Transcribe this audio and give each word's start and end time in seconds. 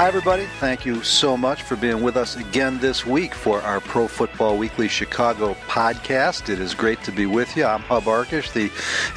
Hi, 0.00 0.08
everybody. 0.08 0.46
Thank 0.60 0.86
you 0.86 1.02
so 1.02 1.36
much 1.36 1.62
for 1.62 1.76
being 1.76 2.02
with 2.02 2.16
us 2.16 2.36
again 2.36 2.78
this 2.78 3.04
week 3.04 3.34
for 3.34 3.60
our 3.60 3.80
Pro 3.80 4.08
Football 4.08 4.56
Weekly 4.56 4.88
Chicago 4.88 5.52
podcast. 5.68 6.48
It 6.48 6.58
is 6.58 6.72
great 6.72 7.02
to 7.02 7.12
be 7.12 7.26
with 7.26 7.54
you. 7.54 7.66
I'm 7.66 7.82
Hub 7.82 8.04
Arkush, 8.04 8.50
the 8.54 8.70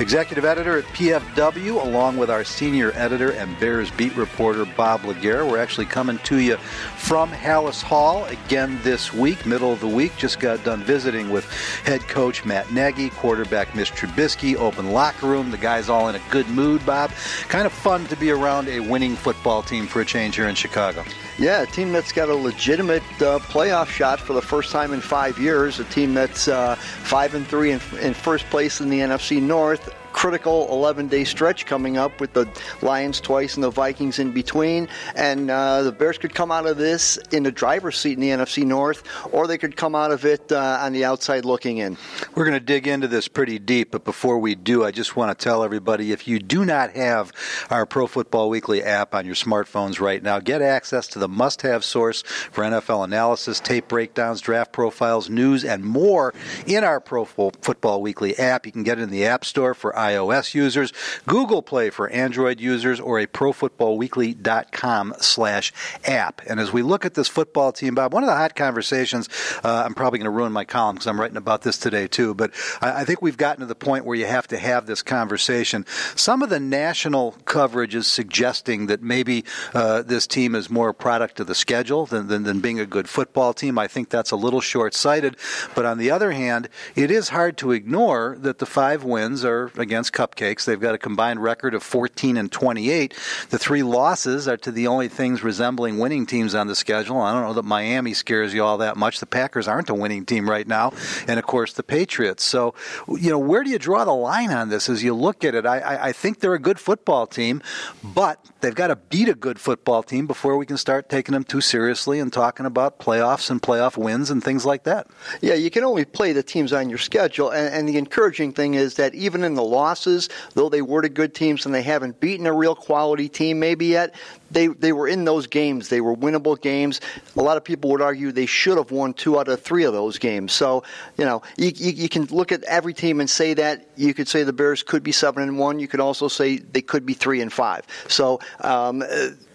executive 0.03 0.43
editor 0.43 0.79
at 0.79 0.83
PFW, 0.87 1.81
along 1.81 2.17
with 2.17 2.29
our 2.29 2.43
senior 2.43 2.91
editor 2.95 3.31
and 3.31 3.57
Bears 3.61 3.91
beat 3.91 4.13
reporter 4.17 4.65
Bob 4.65 5.03
LeGere. 5.03 5.49
We're 5.49 5.57
actually 5.57 5.85
coming 5.85 6.17
to 6.25 6.39
you 6.39 6.57
from 6.57 7.31
Halas 7.31 7.81
Hall 7.81 8.25
again 8.25 8.77
this 8.83 9.13
week, 9.13 9.45
middle 9.45 9.71
of 9.71 9.79
the 9.79 9.87
week. 9.87 10.11
Just 10.17 10.41
got 10.41 10.61
done 10.65 10.83
visiting 10.83 11.29
with 11.29 11.49
head 11.85 12.01
coach 12.09 12.43
Matt 12.43 12.73
Nagy, 12.73 13.09
quarterback 13.11 13.73
Mitch 13.73 13.93
Trubisky, 13.93 14.57
open 14.57 14.91
locker 14.91 15.27
room. 15.27 15.49
The 15.49 15.57
guys 15.57 15.87
all 15.87 16.09
in 16.09 16.15
a 16.15 16.21
good 16.29 16.49
mood, 16.49 16.85
Bob. 16.85 17.11
Kind 17.47 17.65
of 17.65 17.71
fun 17.71 18.05
to 18.07 18.17
be 18.17 18.31
around 18.31 18.67
a 18.67 18.81
winning 18.81 19.15
football 19.15 19.63
team 19.63 19.87
for 19.87 20.01
a 20.01 20.05
change 20.05 20.35
here 20.35 20.49
in 20.49 20.55
Chicago. 20.55 20.72
Chicago. 20.73 21.05
Yeah, 21.37 21.61
a 21.61 21.65
team 21.67 21.91
that's 21.91 22.11
got 22.11 22.29
a 22.29 22.35
legitimate 22.35 23.03
uh, 23.21 23.37
playoff 23.37 23.89
shot 23.89 24.19
for 24.19 24.33
the 24.33 24.41
first 24.41 24.71
time 24.71 24.91
in 24.91 25.01
five 25.01 25.37
years. 25.37 25.79
A 25.79 25.83
team 25.85 26.15
that's 26.15 26.47
uh, 26.47 26.75
five 26.75 27.35
and 27.35 27.45
three 27.45 27.71
in, 27.71 27.79
in 28.01 28.15
first 28.15 28.49
place 28.49 28.81
in 28.81 28.89
the 28.89 28.99
NFC 28.99 29.39
North 29.39 29.93
critical 30.13 30.67
11 30.71 31.07
day 31.07 31.23
stretch 31.23 31.65
coming 31.65 31.97
up 31.97 32.21
with 32.21 32.33
the 32.33 32.47
Lions 32.81 33.19
twice 33.19 33.55
and 33.55 33.63
the 33.63 33.69
Vikings 33.69 34.19
in 34.19 34.31
between. 34.31 34.87
And 35.15 35.49
uh, 35.49 35.83
the 35.83 35.91
Bears 35.91 36.17
could 36.17 36.33
come 36.33 36.51
out 36.51 36.65
of 36.65 36.77
this 36.77 37.17
in 37.31 37.43
the 37.43 37.51
driver's 37.51 37.97
seat 37.97 38.13
in 38.13 38.19
the 38.19 38.29
NFC 38.29 38.63
North, 38.63 39.03
or 39.31 39.47
they 39.47 39.57
could 39.57 39.75
come 39.75 39.95
out 39.95 40.11
of 40.11 40.23
it 40.23 40.51
uh, 40.51 40.79
on 40.81 40.93
the 40.93 41.03
outside 41.03 41.45
looking 41.45 41.79
in. 41.79 41.97
We're 42.35 42.45
going 42.45 42.59
to 42.59 42.65
dig 42.65 42.87
into 42.87 43.07
this 43.07 43.27
pretty 43.27 43.59
deep, 43.59 43.91
but 43.91 44.05
before 44.05 44.39
we 44.39 44.55
do, 44.55 44.85
I 44.85 44.91
just 44.91 45.15
want 45.15 45.37
to 45.37 45.43
tell 45.43 45.63
everybody 45.63 46.11
if 46.11 46.27
you 46.27 46.39
do 46.39 46.63
not 46.63 46.91
have 46.91 47.31
our 47.69 47.85
Pro 47.85 48.07
Football 48.07 48.49
Weekly 48.49 48.83
app 48.83 49.13
on 49.15 49.25
your 49.25 49.35
smartphones 49.35 49.99
right 49.99 50.21
now, 50.21 50.39
get 50.39 50.61
access 50.61 51.07
to 51.07 51.19
the 51.19 51.27
must 51.27 51.63
have 51.63 51.83
source 51.83 52.21
for 52.21 52.63
NFL 52.63 53.03
analysis, 53.03 53.59
tape 53.59 53.87
breakdowns, 53.87 54.41
draft 54.41 54.71
profiles, 54.71 55.29
news, 55.29 55.65
and 55.65 55.83
more 55.83 56.33
in 56.65 56.83
our 56.83 56.99
Pro 56.99 57.25
Football 57.25 58.01
Weekly 58.01 58.37
app. 58.37 58.65
You 58.65 58.71
can 58.71 58.83
get 58.83 58.99
it 58.99 59.03
in 59.03 59.09
the 59.09 59.25
App 59.25 59.43
Store 59.45 59.73
for 59.73 59.97
iOS 60.03 60.53
users, 60.53 60.91
Google 61.27 61.61
Play 61.61 61.89
for 61.89 62.09
Android 62.09 62.59
users, 62.59 62.99
or 62.99 63.19
a 63.19 63.27
ProFootballWeekly.com 63.27 65.13
slash 65.19 65.73
app. 66.05 66.41
And 66.47 66.59
as 66.59 66.73
we 66.73 66.81
look 66.81 67.05
at 67.05 67.13
this 67.13 67.27
football 67.27 67.71
team, 67.71 67.95
Bob, 67.95 68.13
one 68.13 68.23
of 68.23 68.27
the 68.27 68.35
hot 68.35 68.55
conversations, 68.55 69.29
uh, 69.63 69.83
I'm 69.85 69.93
probably 69.93 70.19
going 70.19 70.31
to 70.31 70.37
ruin 70.37 70.51
my 70.51 70.65
column 70.65 70.95
because 70.95 71.07
I'm 71.07 71.19
writing 71.19 71.37
about 71.37 71.61
this 71.61 71.77
today 71.77 72.07
too, 72.07 72.33
but 72.33 72.51
I, 72.81 73.01
I 73.01 73.05
think 73.05 73.21
we've 73.21 73.37
gotten 73.37 73.61
to 73.61 73.65
the 73.65 73.75
point 73.75 74.05
where 74.05 74.17
you 74.17 74.25
have 74.25 74.47
to 74.47 74.57
have 74.57 74.85
this 74.85 75.01
conversation. 75.01 75.85
Some 76.15 76.41
of 76.41 76.49
the 76.49 76.59
national 76.59 77.35
coverage 77.45 77.95
is 77.95 78.07
suggesting 78.07 78.87
that 78.87 79.01
maybe 79.01 79.45
uh, 79.73 80.01
this 80.01 80.27
team 80.27 80.55
is 80.55 80.69
more 80.69 80.89
a 80.89 80.93
product 80.93 81.39
of 81.39 81.47
the 81.47 81.55
schedule 81.55 82.05
than, 82.05 82.27
than, 82.27 82.43
than 82.43 82.59
being 82.59 82.79
a 82.79 82.85
good 82.85 83.07
football 83.07 83.53
team. 83.53 83.77
I 83.77 83.87
think 83.87 84.09
that's 84.09 84.31
a 84.31 84.35
little 84.35 84.61
short 84.61 84.93
sighted. 84.93 85.37
But 85.75 85.85
on 85.85 85.97
the 85.97 86.11
other 86.11 86.31
hand, 86.31 86.69
it 86.95 87.09
is 87.11 87.29
hard 87.29 87.57
to 87.57 87.71
ignore 87.71 88.37
that 88.39 88.57
the 88.57 88.65
five 88.65 89.03
wins 89.03 89.45
are, 89.45 89.71
again, 89.77 89.92
against 89.93 90.11
Cupcakes. 90.11 90.65
They've 90.65 90.79
got 90.79 90.95
a 90.95 90.97
combined 90.97 91.43
record 91.43 91.75
of 91.75 91.83
14 91.83 92.35
and 92.35 92.51
28. 92.51 93.13
The 93.51 93.59
three 93.59 93.83
losses 93.83 94.47
are 94.47 94.57
to 94.57 94.71
the 94.71 94.87
only 94.87 95.07
things 95.07 95.43
resembling 95.43 95.99
winning 95.99 96.25
teams 96.25 96.55
on 96.55 96.65
the 96.65 96.75
schedule. 96.75 97.21
I 97.21 97.31
don't 97.31 97.43
know 97.43 97.53
that 97.53 97.63
Miami 97.63 98.15
scares 98.15 98.55
you 98.55 98.63
all 98.63 98.79
that 98.79 98.97
much. 98.97 99.19
The 99.19 99.27
Packers 99.27 99.67
aren't 99.67 99.91
a 99.91 99.93
winning 99.93 100.25
team 100.25 100.49
right 100.49 100.67
now, 100.67 100.93
and 101.27 101.37
of 101.37 101.45
course 101.45 101.73
the 101.73 101.83
Patriots. 101.83 102.43
So, 102.43 102.73
you 103.07 103.29
know, 103.29 103.37
where 103.37 103.63
do 103.63 103.69
you 103.69 103.77
draw 103.77 104.03
the 104.03 104.13
line 104.13 104.49
on 104.49 104.69
this 104.69 104.89
as 104.89 105.03
you 105.03 105.13
look 105.13 105.43
at 105.43 105.53
it? 105.53 105.67
I, 105.67 106.07
I, 106.07 106.11
think 106.11 106.39
they're 106.39 106.55
a 106.55 106.59
good 106.59 106.79
football 106.79 107.27
team, 107.27 107.61
but 108.03 108.43
they've 108.61 108.73
got 108.73 108.87
to 108.87 108.95
beat 108.95 109.29
a 109.29 109.35
good 109.35 109.59
football 109.59 110.01
team 110.01 110.25
before 110.25 110.57
we 110.57 110.65
can 110.65 110.77
start 110.77 111.07
taking 111.07 111.33
them 111.33 111.43
too 111.43 111.61
seriously 111.61 112.19
and 112.19 112.33
talking 112.33 112.65
about 112.65 112.97
playoffs 112.97 113.51
and 113.51 113.61
playoff 113.61 113.95
wins 113.95 114.31
and 114.31 114.43
things 114.43 114.65
like 114.65 114.85
that. 114.85 115.05
Yeah, 115.41 115.53
you 115.53 115.69
can 115.69 115.83
only 115.83 116.05
play 116.05 116.33
the 116.33 116.41
teams 116.41 116.73
on 116.73 116.89
your 116.89 116.97
schedule, 116.97 117.51
and, 117.51 117.73
and 117.73 117.87
the 117.87 117.97
encouraging 117.97 118.53
thing 118.53 118.73
is 118.73 118.95
that 118.95 119.13
even 119.13 119.43
in 119.43 119.53
the 119.53 119.63
loss 119.63 119.82
losses, 119.83 120.29
though 120.53 120.69
they 120.69 120.81
were 120.81 121.01
to 121.01 121.09
good 121.09 121.33
teams 121.35 121.65
and 121.65 121.75
they 121.75 121.81
haven't 121.81 122.19
beaten 122.19 122.45
a 122.45 122.53
real 122.53 122.75
quality 122.75 123.27
team 123.27 123.59
maybe 123.59 123.87
yet, 123.87 124.15
they 124.53 124.67
they 124.67 124.93
were 124.93 125.07
in 125.07 125.25
those 125.25 125.47
games. 125.47 125.89
They 125.89 125.99
were 125.99 126.15
winnable 126.15 126.59
games. 126.59 127.01
A 127.35 127.41
lot 127.41 127.57
of 127.57 127.63
people 127.63 127.89
would 127.91 128.01
argue 128.01 128.31
they 128.31 128.45
should 128.45 128.77
have 128.77 128.91
won 128.91 129.13
two 129.13 129.39
out 129.39 129.47
of 129.47 129.61
three 129.61 129.83
of 129.83 129.93
those 129.93 130.17
games. 130.19 130.53
So 130.53 130.83
you 131.17 131.25
know 131.25 131.41
you, 131.57 131.71
you, 131.75 131.91
you, 131.91 132.09
can 132.09 132.25
look 132.25 132.51
at 132.51 132.63
every 132.63 132.93
team 132.93 133.19
and 133.19 133.29
say 133.29 133.53
that. 133.55 133.87
You 133.95 134.13
could 134.13 134.27
say 134.27 134.43
the 134.43 134.53
Bears 134.53 134.83
could 134.83 135.03
be 135.03 135.11
seven 135.11 135.43
and 135.43 135.57
one. 135.57 135.79
You 135.79 135.87
could 135.87 135.99
also 135.99 136.27
say 136.27 136.57
they 136.57 136.81
could 136.81 137.05
be 137.05 137.13
three 137.13 137.41
and 137.41 137.51
five. 137.51 137.85
So. 138.07 138.39
Um, 138.61 139.03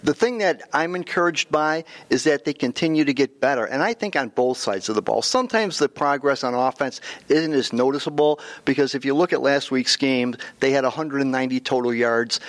the 0.02 0.14
thing 0.14 0.38
that 0.38 0.62
I'm 0.72 0.94
encouraged 0.94 1.50
by 1.50 1.84
is 2.10 2.24
that 2.24 2.44
they 2.44 2.52
continue 2.52 3.04
to 3.04 3.14
get 3.14 3.40
better. 3.40 3.64
And 3.64 3.82
I 3.82 3.94
think 3.94 4.16
on 4.16 4.28
both 4.28 4.58
sides 4.58 4.88
of 4.88 4.94
the 4.94 5.02
ball. 5.02 5.22
Sometimes 5.22 5.78
the 5.78 5.88
progress 5.88 6.44
on 6.44 6.54
offense 6.54 7.00
isn't 7.28 7.52
as 7.52 7.72
noticeable 7.72 8.40
because 8.64 8.94
if 8.94 9.04
you 9.04 9.14
look 9.14 9.32
at 9.32 9.42
last 9.42 9.70
week's 9.70 9.96
game, 9.96 10.36
they 10.60 10.70
had 10.70 10.84
190 10.84 11.60
total 11.60 11.92
yards. 11.92 12.40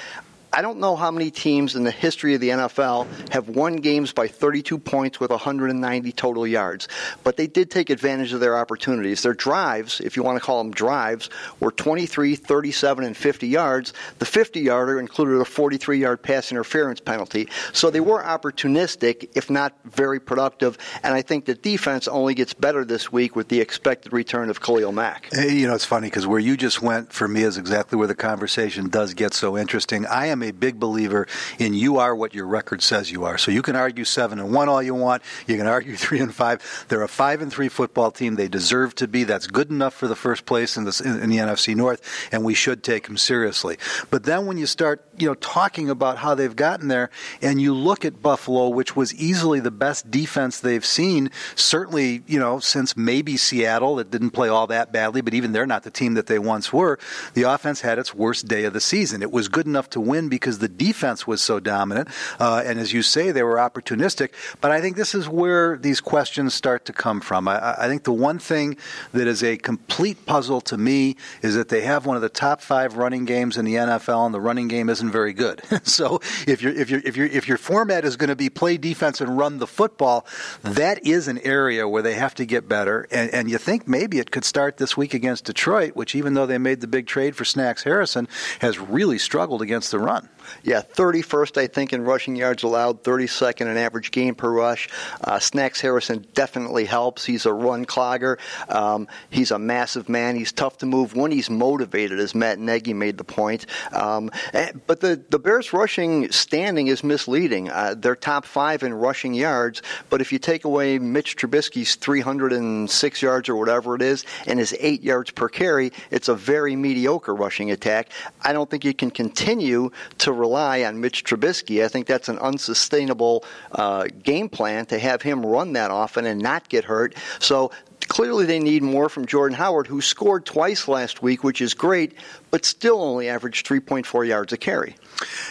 I 0.52 0.64
don't 0.64 0.80
know 0.80 0.96
how 0.96 1.12
many 1.12 1.30
teams 1.30 1.76
in 1.76 1.84
the 1.84 1.92
history 1.92 2.34
of 2.34 2.42
the 2.42 2.50
NFL 2.50 3.08
have 3.32 3.50
won 3.50 3.76
games 3.76 4.14
by 4.14 4.28
32 4.28 4.80
points 4.80 5.20
with 5.20 5.30
190 5.30 6.12
total 6.14 6.48
yards, 6.48 6.88
but 7.24 7.38
they 7.38 7.46
did 7.46 7.70
take 7.70 7.92
advantage 7.92 8.34
of 8.34 8.40
their 8.40 8.58
opportunities. 8.58 9.22
Their 9.22 9.36
drives, 9.36 10.00
if 10.00 10.18
you 10.18 10.24
want 10.24 10.38
to 10.38 10.44
call 10.44 10.58
them 10.64 10.72
drives, 10.72 11.30
were 11.60 11.72
23, 11.72 12.36
37, 12.36 13.04
and 13.04 13.16
50 13.16 13.48
yards. 13.48 13.94
The 14.18 14.26
50 14.26 14.60
yarder 14.60 15.00
included 15.00 15.40
a 15.40 15.46
43 15.46 16.00
yard 16.00 16.24
pass 16.24 16.52
interference 16.52 17.00
penalty, 17.00 17.48
so 17.72 17.92
they 17.92 18.00
were 18.00 18.24
opportunistic, 18.24 19.30
if 19.36 19.52
not 19.52 19.74
very 19.86 20.20
productive. 20.20 20.80
And 21.04 21.14
I 21.14 21.22
think 21.22 21.46
the 21.46 21.54
defense 21.54 22.08
only 22.08 22.34
gets 22.34 22.56
better 22.56 22.84
this 22.84 23.12
week 23.12 23.36
with 23.36 23.50
the 23.50 23.62
expected 23.62 24.14
return 24.14 24.50
of 24.50 24.62
Khalil 24.62 24.94
Mack. 24.94 25.30
Hey, 25.32 25.54
you 25.54 25.68
know, 25.68 25.76
it's 25.76 25.86
funny 25.86 26.08
because 26.08 26.26
where 26.26 26.40
you 26.40 26.58
just 26.58 26.82
went 26.82 27.14
for 27.14 27.28
me 27.28 27.44
is 27.44 27.56
exactly 27.58 28.00
where 28.00 28.08
the 28.08 28.16
conversation 28.16 28.90
does 28.90 29.14
get 29.14 29.36
so 29.36 29.56
interesting. 29.56 30.08
I 30.08 30.26
am 30.26 30.39
am 30.44 30.50
a 30.50 30.52
big 30.52 30.80
believer 30.80 31.28
in 31.58 31.74
you 31.74 31.98
are 31.98 32.16
what 32.16 32.34
your 32.34 32.48
record 32.48 32.82
says 32.82 33.12
you 33.12 33.26
are. 33.26 33.38
So 33.38 33.52
you 33.52 33.62
can 33.62 33.76
argue 33.76 34.06
seven 34.06 34.40
and 34.40 34.54
one 34.54 34.70
all 34.70 34.82
you 34.82 34.96
want. 34.96 35.22
You 35.48 35.58
can 35.58 35.68
argue 35.68 35.96
three 35.98 36.20
and 36.20 36.34
five. 36.34 36.86
They're 36.88 37.02
a 37.02 37.08
five 37.08 37.42
and 37.42 37.52
three 37.52 37.70
football 37.70 38.12
team. 38.12 38.36
They 38.36 38.48
deserve 38.48 38.96
to 38.96 39.08
be. 39.08 39.24
That's 39.24 39.48
good 39.48 39.70
enough 39.70 39.94
for 39.94 40.08
the 40.08 40.16
first 40.16 40.46
place 40.46 40.78
in, 40.78 40.86
this, 40.86 41.02
in, 41.02 41.30
the 41.30 41.38
NFC 41.38 41.76
North, 41.76 42.02
and 42.32 42.44
we 42.44 42.54
should 42.54 42.84
take 42.84 43.08
them 43.08 43.18
seriously. 43.18 43.78
But 44.10 44.24
then 44.24 44.46
when 44.46 44.58
you 44.58 44.66
start, 44.66 45.06
you 45.18 45.28
know, 45.28 45.36
talking 45.36 45.90
about 45.90 46.18
how 46.18 46.36
they've 46.36 46.56
gotten 46.56 46.88
there, 46.88 47.10
and 47.42 47.62
you 47.62 47.74
look 47.74 48.06
at 48.06 48.22
Buffalo, 48.22 48.70
which 48.70 48.96
was 48.96 49.14
easily 49.16 49.60
the 49.60 49.72
best 49.72 50.10
defense 50.10 50.60
they've 50.60 50.86
seen, 50.86 51.32
certainly, 51.56 52.24
you 52.28 52.40
know, 52.40 52.60
since 52.60 52.96
maybe 52.96 53.38
Seattle, 53.38 53.98
that 53.98 54.12
didn't 54.12 54.32
play 54.32 54.50
all 54.50 54.68
that 54.68 54.92
badly, 54.92 55.22
but 55.22 55.34
even 55.34 55.52
they're 55.52 55.66
not 55.66 55.84
the 55.84 55.92
team 55.92 56.14
that 56.14 56.28
they 56.28 56.40
once 56.40 56.72
were. 56.72 56.98
The 57.34 57.44
offense 57.44 57.82
had 57.82 58.00
its 58.00 58.14
worst 58.14 58.48
day 58.48 58.64
of 58.64 58.74
the 58.74 58.80
season. 58.80 59.22
It 59.22 59.32
was 59.32 59.48
good 59.48 59.66
enough 59.66 59.90
to 59.92 60.00
win 60.00 60.29
because 60.30 60.60
the 60.60 60.68
defense 60.68 61.28
was 61.28 61.42
so 61.42 61.60
dominant, 61.60 62.10
uh, 62.40 62.64
and 62.66 62.80
as 62.80 62.94
you 62.94 63.02
say, 63.02 63.32
they 63.32 63.44
were 63.44 63.56
opportunistic. 63.56 64.32
But 64.62 64.72
I 64.72 64.82
think 64.82 64.96
this 64.96 65.16
is 65.16 65.28
where 65.28 65.78
these 65.78 66.02
questions 66.02 66.54
start 66.54 66.86
to 66.86 66.94
come 66.94 67.22
from. 67.22 67.48
I, 67.48 67.76
I 67.84 67.88
think 67.88 68.04
the 68.04 68.14
one 68.14 68.40
thing 68.40 68.78
that 69.14 69.28
is 69.28 69.44
a 69.44 69.58
complete 69.58 70.26
puzzle 70.26 70.62
to 70.62 70.78
me 70.78 71.16
is 71.42 71.56
that 71.56 71.70
they 71.70 71.82
have 71.82 72.06
one 72.06 72.16
of 72.16 72.22
the 72.22 72.30
top 72.30 72.62
five 72.62 72.98
running 72.98 73.26
games 73.26 73.58
in 73.58 73.66
the 73.66 73.76
NFL, 73.76 74.26
and 74.26 74.34
the 74.34 74.42
running 74.42 74.68
game 74.68 74.90
isn't 74.90 75.12
very 75.12 75.34
good. 75.34 75.62
so 75.84 76.20
if 76.48 76.62
you 76.62 76.70
if 76.70 76.90
you 76.90 77.02
if 77.06 77.18
your 77.18 77.28
if 77.28 77.48
your 77.48 77.58
format 77.58 78.06
is 78.06 78.16
going 78.16 78.30
to 78.30 78.36
be 78.36 78.50
play 78.50 78.78
defense 78.78 79.22
and 79.22 79.38
run 79.38 79.58
the 79.58 79.68
football, 79.68 80.26
that 80.64 81.06
is 81.06 81.28
an 81.28 81.40
area 81.40 81.88
where 81.88 82.02
they 82.02 82.16
have 82.16 82.36
to 82.36 82.46
get 82.46 82.68
better. 82.68 83.08
And, 83.12 83.34
and 83.34 83.50
you 83.50 83.58
think 83.58 83.88
maybe 83.88 84.20
it 84.20 84.32
could 84.32 84.46
start 84.46 84.78
this 84.78 84.98
week 84.98 85.14
against 85.14 85.46
Detroit, 85.46 85.96
which 85.96 86.16
even 86.16 86.34
though 86.34 86.46
they 86.46 86.58
made 86.58 86.82
the 86.82 86.88
big 86.88 87.08
trade 87.08 87.36
for 87.36 87.46
Snacks 87.46 87.84
Harrison, 87.84 88.28
has 88.60 88.80
really 88.80 89.18
struggled 89.18 89.62
against 89.62 89.92
the 89.92 90.00
run 90.00 90.19
on. 90.20 90.39
Yeah, 90.64 90.82
31st, 90.82 91.58
I 91.58 91.68
think, 91.68 91.94
in 91.94 92.04
rushing 92.04 92.36
yards 92.36 92.64
allowed, 92.64 93.04
32nd 93.04 93.62
in 93.62 93.78
average 93.78 94.12
game 94.12 94.36
per 94.36 94.50
rush. 94.50 94.90
Uh, 95.22 95.40
Snacks 95.40 95.82
Harrison 95.82 96.26
definitely 96.34 96.86
helps. 96.86 97.26
He's 97.26 97.46
a 97.46 97.54
run 97.54 97.86
clogger. 97.86 98.38
Um, 98.70 99.08
he's 99.30 99.52
a 99.52 99.60
massive 99.60 100.10
man. 100.10 100.36
He's 100.36 100.52
tough 100.52 100.78
to 100.80 100.86
move 100.86 101.16
when 101.16 101.32
he's 101.32 101.50
motivated, 101.50 102.20
as 102.20 102.36
Matt 102.36 102.60
Nagy 102.60 102.94
made 102.94 103.18
the 103.18 103.24
point. 103.24 103.66
Um, 103.92 104.32
eh, 104.54 104.72
but 104.88 105.00
the, 105.00 105.22
the 105.30 105.40
Bears' 105.40 105.74
rushing 105.74 106.32
standing 106.32 106.88
is 106.88 107.04
misleading. 107.04 107.70
Uh, 107.70 107.96
they're 107.98 108.16
top 108.16 108.46
five 108.46 108.84
in 108.84 108.94
rushing 108.94 109.34
yards, 109.34 109.82
but 110.10 110.22
if 110.22 110.32
you 110.32 110.40
take 110.40 110.66
away 110.66 111.00
Mitch 111.00 111.36
Trubisky's 111.36 111.96
306 111.96 113.22
yards 113.22 113.50
or 113.50 113.56
whatever 113.56 113.96
it 113.96 114.02
is 114.02 114.26
and 114.48 114.60
his 114.60 114.76
eight 114.80 115.04
yards 115.04 115.32
per 115.32 115.50
carry, 115.50 115.92
it's 116.12 116.28
a 116.28 116.36
very 116.36 116.76
mediocre 116.76 117.36
rushing 117.36 117.72
attack. 117.72 118.10
I 118.42 118.54
don't 118.54 118.70
think 118.70 118.86
you 118.86 118.94
can 118.94 119.12
continue 119.12 119.92
to 120.20 120.32
rely 120.40 120.84
on 120.84 121.02
Mitch 121.02 121.24
Trubisky. 121.24 121.84
I 121.84 121.88
think 121.88 122.08
that's 122.08 122.30
an 122.30 122.40
unsustainable 122.40 123.44
uh, 123.72 124.08
game 124.24 124.50
plan 124.50 124.86
to 124.88 125.00
have 125.00 125.22
him 125.22 125.46
run 125.46 125.74
that 125.74 125.92
often 125.92 126.26
and 126.26 126.42
not 126.42 126.70
get 126.70 126.86
hurt. 126.86 127.16
So 127.40 127.72
clearly 128.08 128.46
they 128.46 128.60
need 128.60 128.84
more 128.84 129.08
from 129.08 129.26
Jordan 129.26 129.58
Howard, 129.58 129.88
who 129.88 130.02
scored 130.02 130.46
twice 130.46 130.88
last 130.88 131.22
week, 131.22 131.44
which 131.44 131.62
is 131.62 131.74
great, 131.74 132.14
but 132.52 132.66
still 132.66 133.02
only 133.02 133.30
averaged 133.30 133.68
3.4 133.68 134.28
yards 134.28 134.52
a 134.52 134.58
carry. 134.58 134.96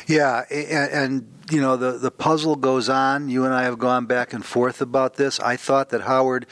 Yeah, 0.07 0.45
and, 0.51 0.93
and 0.93 1.39
you 1.51 1.61
know, 1.61 1.77
the, 1.77 1.93
the 1.93 2.11
puzzle 2.11 2.57
goes 2.57 2.89
on. 2.89 3.29
You 3.29 3.45
and 3.45 3.55
I 3.55 3.63
have 3.63 3.79
gone 3.79 4.07
back 4.07 4.33
and 4.33 4.45
forth 4.45 4.81
about 4.81 5.17
this. 5.17 5.41
I 5.41 5.57
thought 5.57 5.91
that 5.91 6.03
Howard 6.03 6.47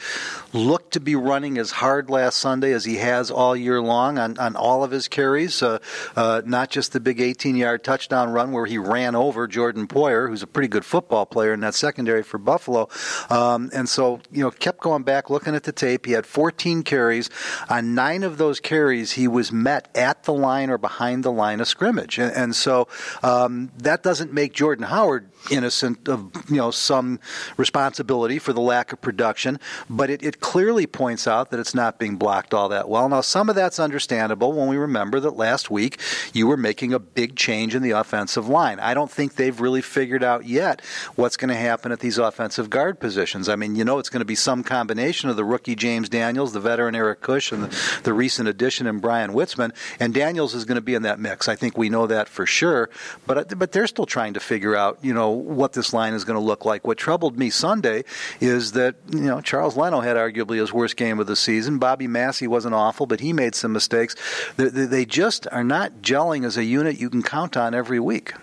looked 0.53 0.93
to 0.93 0.99
be 0.99 1.15
running 1.15 1.57
as 1.57 1.71
hard 1.71 2.09
last 2.09 2.37
Sunday 2.37 2.73
as 2.73 2.85
he 2.85 2.97
has 2.97 3.29
all 3.29 3.55
year 3.55 3.81
long 3.81 4.17
on, 4.17 4.37
on 4.39 4.55
all 4.55 4.83
of 4.83 4.91
his 4.91 5.07
carries, 5.07 5.61
uh, 5.61 5.79
uh, 6.15 6.41
not 6.45 6.69
just 6.69 6.93
the 6.93 6.99
big 6.99 7.19
18 7.19 7.55
yard 7.55 7.83
touchdown 7.83 8.31
run 8.31 8.51
where 8.51 8.65
he 8.65 8.77
ran 8.77 9.15
over 9.15 9.47
Jordan 9.47 9.87
Poyer, 9.87 10.29
who's 10.29 10.43
a 10.43 10.47
pretty 10.47 10.67
good 10.67 10.85
football 10.85 11.25
player 11.25 11.53
in 11.53 11.59
that 11.61 11.75
secondary 11.75 12.23
for 12.23 12.37
Buffalo. 12.37 12.89
Um, 13.29 13.69
and 13.73 13.87
so, 13.87 14.19
you 14.31 14.43
know, 14.43 14.51
kept 14.51 14.79
going 14.79 15.03
back, 15.03 15.29
looking 15.29 15.55
at 15.55 15.63
the 15.63 15.71
tape. 15.71 16.05
He 16.05 16.13
had 16.13 16.25
14 16.25 16.83
carries. 16.83 17.29
On 17.69 17.93
nine 17.93 18.23
of 18.23 18.37
those 18.37 18.59
carries, 18.59 19.13
he 19.13 19.27
was 19.27 19.51
met 19.51 19.89
at 19.95 20.23
the 20.23 20.33
line 20.33 20.69
or 20.69 20.77
behind 20.77 21.23
the 21.23 21.31
line 21.31 21.59
of 21.59 21.67
scrimmage. 21.67 22.17
And, 22.17 22.33
and 22.33 22.55
so 22.55 22.87
um, 23.23 23.71
that 23.77 24.03
doesn't 24.03 24.33
make 24.33 24.53
Jordan 24.53 24.85
Howard 24.85 25.29
innocent 25.51 26.07
of 26.09 26.31
you 26.49 26.57
know 26.57 26.71
some 26.71 27.19
responsibility 27.57 28.39
for 28.39 28.53
the 28.53 28.61
lack 28.61 28.91
of 28.91 29.01
production, 29.01 29.59
but 29.89 30.09
it, 30.09 30.23
it 30.23 30.39
clearly 30.39 30.87
points 30.87 31.27
out 31.27 31.51
that 31.51 31.59
it's 31.59 31.73
not 31.73 31.99
being 31.99 32.17
blocked 32.17 32.53
all 32.53 32.69
that 32.69 32.89
well. 32.89 33.07
Now 33.09 33.21
some 33.21 33.49
of 33.49 33.55
that's 33.55 33.79
understandable 33.79 34.53
when 34.53 34.67
we 34.67 34.77
remember 34.77 35.19
that 35.19 35.35
last 35.35 35.69
week 35.69 35.99
you 36.33 36.47
were 36.47 36.57
making 36.57 36.93
a 36.93 36.99
big 36.99 37.35
change 37.35 37.75
in 37.75 37.81
the 37.81 37.91
offensive 37.91 38.47
line. 38.47 38.79
I 38.79 38.93
don't 38.93 39.11
think 39.11 39.35
they've 39.35 39.59
really 39.59 39.81
figured 39.81 40.23
out 40.23 40.45
yet 40.45 40.81
what's 41.15 41.37
going 41.37 41.49
to 41.49 41.55
happen 41.55 41.91
at 41.91 41.99
these 41.99 42.17
offensive 42.17 42.69
guard 42.69 42.99
positions. 42.99 43.49
I 43.49 43.55
mean, 43.55 43.75
you 43.75 43.83
know 43.83 43.99
it's 43.99 44.09
going 44.09 44.19
to 44.19 44.25
be 44.25 44.35
some 44.35 44.63
combination 44.63 45.29
of 45.29 45.35
the 45.35 45.45
rookie 45.45 45.75
James 45.75 46.09
Daniels, 46.09 46.53
the 46.53 46.59
veteran 46.59 46.95
Eric 46.95 47.21
Kush, 47.21 47.51
and 47.51 47.63
the, 47.63 48.01
the 48.03 48.13
recent 48.13 48.47
addition 48.47 48.87
in 48.87 48.99
Bryan 48.99 49.31
Witzmann, 49.31 49.73
and 49.99 50.13
Daniels 50.13 50.53
is 50.53 50.65
going 50.65 50.75
to 50.75 50.81
be 50.81 50.95
in 50.95 51.03
that 51.03 51.19
mix. 51.19 51.47
I 51.47 51.55
think 51.55 51.77
we 51.77 51.89
know 51.89 52.07
that 52.07 52.27
for 52.27 52.45
sure, 52.45 52.89
but 53.25 53.37
uh, 53.37 53.55
but 53.55 53.71
they're 53.71 53.87
still 53.87 54.05
trying 54.05 54.33
to 54.33 54.39
figure 54.39 54.75
out 54.75 54.99
you 55.01 55.13
know 55.13 55.29
what 55.29 55.73
this 55.73 55.93
line 55.93 56.13
is 56.13 56.23
going 56.23 56.39
to 56.39 56.45
look 56.45 56.65
like. 56.65 56.85
What 56.85 56.97
troubled 56.97 57.37
me 57.37 57.49
Sunday 57.49 58.03
is 58.39 58.73
that 58.73 58.95
you 59.09 59.19
know 59.21 59.41
Charles 59.41 59.77
Leno 59.77 59.99
had 59.99 60.17
arguably 60.17 60.59
his 60.59 60.73
worst 60.73 60.97
game 60.97 61.19
of 61.19 61.27
the 61.27 61.35
season. 61.35 61.77
Bobby 61.77 62.07
Massie 62.07 62.47
wasn't 62.47 62.75
awful, 62.75 63.05
but 63.05 63.19
he 63.19 63.33
made 63.33 63.55
some 63.55 63.73
mistakes. 63.73 64.15
They, 64.57 64.69
they 64.69 65.05
just 65.05 65.47
are 65.51 65.63
not 65.63 66.01
gelling 66.01 66.45
as 66.45 66.57
a 66.57 66.63
unit 66.63 66.99
you 66.99 67.09
can 67.09 67.23
count 67.23 67.57
on 67.57 67.73
every 67.73 67.99
week. 67.99 68.33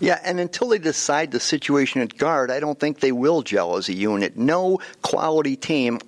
Yeah, 0.00 0.18
and 0.24 0.40
until 0.40 0.68
they 0.68 0.78
decide 0.78 1.30
the 1.30 1.40
situation 1.40 2.00
at 2.00 2.16
guard, 2.16 2.50
I 2.50 2.60
don't 2.60 2.78
think 2.78 3.00
they 3.00 3.12
will 3.12 3.42
gel 3.42 3.76
as 3.76 3.88
a 3.88 3.92
unit. 3.92 4.36
No 4.36 4.80
quality 5.02 5.56
team 5.56 6.00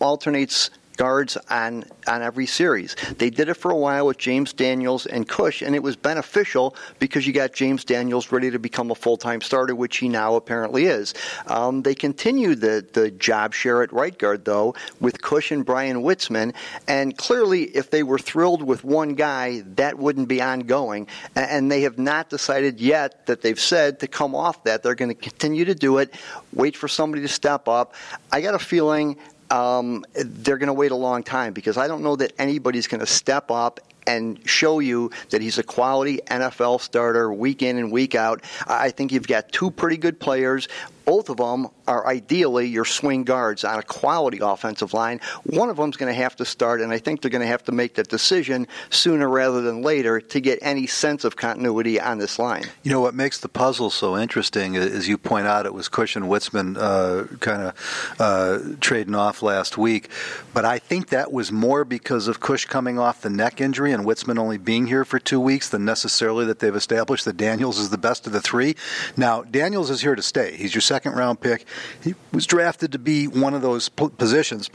alternates 0.00 0.70
guards 0.96 1.36
on 1.50 1.84
on 2.06 2.22
every 2.22 2.46
series. 2.46 2.96
They 3.18 3.30
did 3.30 3.48
it 3.48 3.54
for 3.54 3.70
a 3.70 3.76
while 3.76 4.06
with 4.06 4.18
James 4.18 4.52
Daniels 4.52 5.06
and 5.06 5.28
Kush, 5.28 5.62
and 5.62 5.74
it 5.74 5.82
was 5.82 5.96
beneficial 5.96 6.74
because 6.98 7.26
you 7.26 7.32
got 7.32 7.52
James 7.52 7.84
Daniels 7.84 8.32
ready 8.32 8.50
to 8.50 8.58
become 8.58 8.90
a 8.90 8.94
full 8.94 9.16
time 9.16 9.40
starter, 9.40 9.74
which 9.74 9.98
he 9.98 10.08
now 10.08 10.34
apparently 10.36 10.86
is. 10.86 11.14
Um, 11.46 11.82
they 11.82 11.94
continued 11.94 12.60
the 12.60 12.86
the 12.92 13.10
job 13.10 13.54
share 13.54 13.82
at 13.82 13.92
right 13.92 14.16
guard 14.16 14.44
though 14.44 14.74
with 15.00 15.20
Kush 15.22 15.50
and 15.50 15.64
Bryan 15.64 16.02
Witzmann, 16.02 16.54
and 16.88 17.16
clearly, 17.16 17.64
if 17.64 17.90
they 17.90 18.02
were 18.02 18.18
thrilled 18.18 18.62
with 18.62 18.84
one 18.84 19.14
guy, 19.14 19.62
that 19.76 19.98
wouldn't 19.98 20.28
be 20.28 20.40
ongoing. 20.40 21.06
And 21.34 21.70
they 21.70 21.82
have 21.82 21.98
not 21.98 22.30
decided 22.30 22.80
yet 22.80 23.26
that 23.26 23.42
they've 23.42 23.58
said 23.58 24.00
to 24.00 24.06
come 24.06 24.34
off 24.34 24.64
that. 24.64 24.82
They're 24.82 24.94
going 24.94 25.10
to 25.10 25.14
continue 25.14 25.64
to 25.64 25.74
do 25.74 25.98
it. 25.98 26.14
Wait 26.52 26.76
for 26.76 26.88
somebody 26.88 27.22
to 27.22 27.28
step 27.28 27.68
up. 27.68 27.94
I 28.32 28.40
got 28.40 28.54
a 28.54 28.58
feeling 28.58 29.16
um, 29.50 30.04
they're 30.14 30.58
going 30.58 30.68
to 30.68 30.72
wait 30.72 30.92
a 30.92 30.96
long 30.96 31.22
time 31.22 31.52
because 31.52 31.76
I 31.76 31.88
don't 31.88 32.02
know 32.02 32.16
that 32.16 32.32
anybody's 32.38 32.86
going 32.86 33.00
to 33.00 33.06
step 33.06 33.50
up 33.50 33.80
and 34.06 34.38
show 34.48 34.78
you 34.78 35.10
that 35.30 35.42
he's 35.42 35.58
a 35.58 35.62
quality 35.62 36.20
NFL 36.26 36.80
starter 36.80 37.32
week 37.32 37.62
in 37.62 37.76
and 37.76 37.90
week 37.90 38.14
out. 38.14 38.42
I 38.66 38.90
think 38.90 39.12
you've 39.12 39.26
got 39.26 39.50
two 39.50 39.70
pretty 39.70 39.96
good 39.96 40.20
players. 40.20 40.68
Both 41.06 41.28
of 41.28 41.36
them 41.36 41.68
are 41.86 42.04
ideally 42.04 42.66
your 42.66 42.84
swing 42.84 43.22
guards 43.22 43.62
on 43.62 43.78
a 43.78 43.82
quality 43.82 44.40
offensive 44.42 44.92
line. 44.92 45.20
One 45.44 45.70
of 45.70 45.76
them's 45.76 45.96
going 45.96 46.12
to 46.12 46.20
have 46.20 46.34
to 46.36 46.44
start, 46.44 46.80
and 46.80 46.92
I 46.92 46.98
think 46.98 47.22
they're 47.22 47.30
going 47.30 47.42
to 47.42 47.46
have 47.46 47.62
to 47.64 47.72
make 47.72 47.94
that 47.94 48.08
decision 48.08 48.66
sooner 48.90 49.28
rather 49.28 49.60
than 49.60 49.82
later 49.82 50.20
to 50.20 50.40
get 50.40 50.58
any 50.62 50.88
sense 50.88 51.22
of 51.22 51.36
continuity 51.36 52.00
on 52.00 52.18
this 52.18 52.40
line. 52.40 52.64
You 52.82 52.90
know 52.90 53.00
what 53.00 53.14
makes 53.14 53.38
the 53.38 53.48
puzzle 53.48 53.90
so 53.90 54.18
interesting, 54.18 54.74
as 54.76 55.06
you 55.06 55.16
point 55.16 55.46
out, 55.46 55.64
it 55.64 55.72
was 55.72 55.88
Cushing 55.88 56.24
Witzmann 56.24 56.76
uh, 56.76 57.36
kind 57.36 57.62
of 57.62 58.16
uh, 58.18 58.58
trading 58.80 59.14
off 59.14 59.42
last 59.42 59.78
week, 59.78 60.10
but 60.52 60.64
I 60.64 60.80
think 60.80 61.10
that 61.10 61.32
was 61.32 61.52
more 61.52 61.84
because 61.84 62.26
of 62.26 62.40
Kush 62.40 62.64
coming 62.64 62.98
off 62.98 63.20
the 63.20 63.30
neck 63.30 63.60
injury 63.60 63.92
and 63.92 64.04
Witzmann 64.04 64.40
only 64.40 64.58
being 64.58 64.88
here 64.88 65.04
for 65.04 65.20
two 65.20 65.38
weeks 65.38 65.68
than 65.68 65.84
necessarily 65.84 66.44
that 66.46 66.58
they've 66.58 66.74
established 66.74 67.26
that 67.26 67.36
Daniels 67.36 67.78
is 67.78 67.90
the 67.90 67.98
best 67.98 68.26
of 68.26 68.32
the 68.32 68.40
three. 68.40 68.74
Now 69.16 69.42
Daniels 69.42 69.88
is 69.88 70.00
here 70.00 70.16
to 70.16 70.22
stay. 70.22 70.56
He's 70.56 70.74
your 70.74 70.82
second 70.82 70.95
round 71.04 71.40
pick. 71.40 71.64
He 72.02 72.14
was 72.32 72.46
drafted 72.46 72.92
to 72.92 72.98
be 72.98 73.26
one 73.26 73.54
of 73.54 73.62
those 73.62 73.88
positions. 73.88 74.70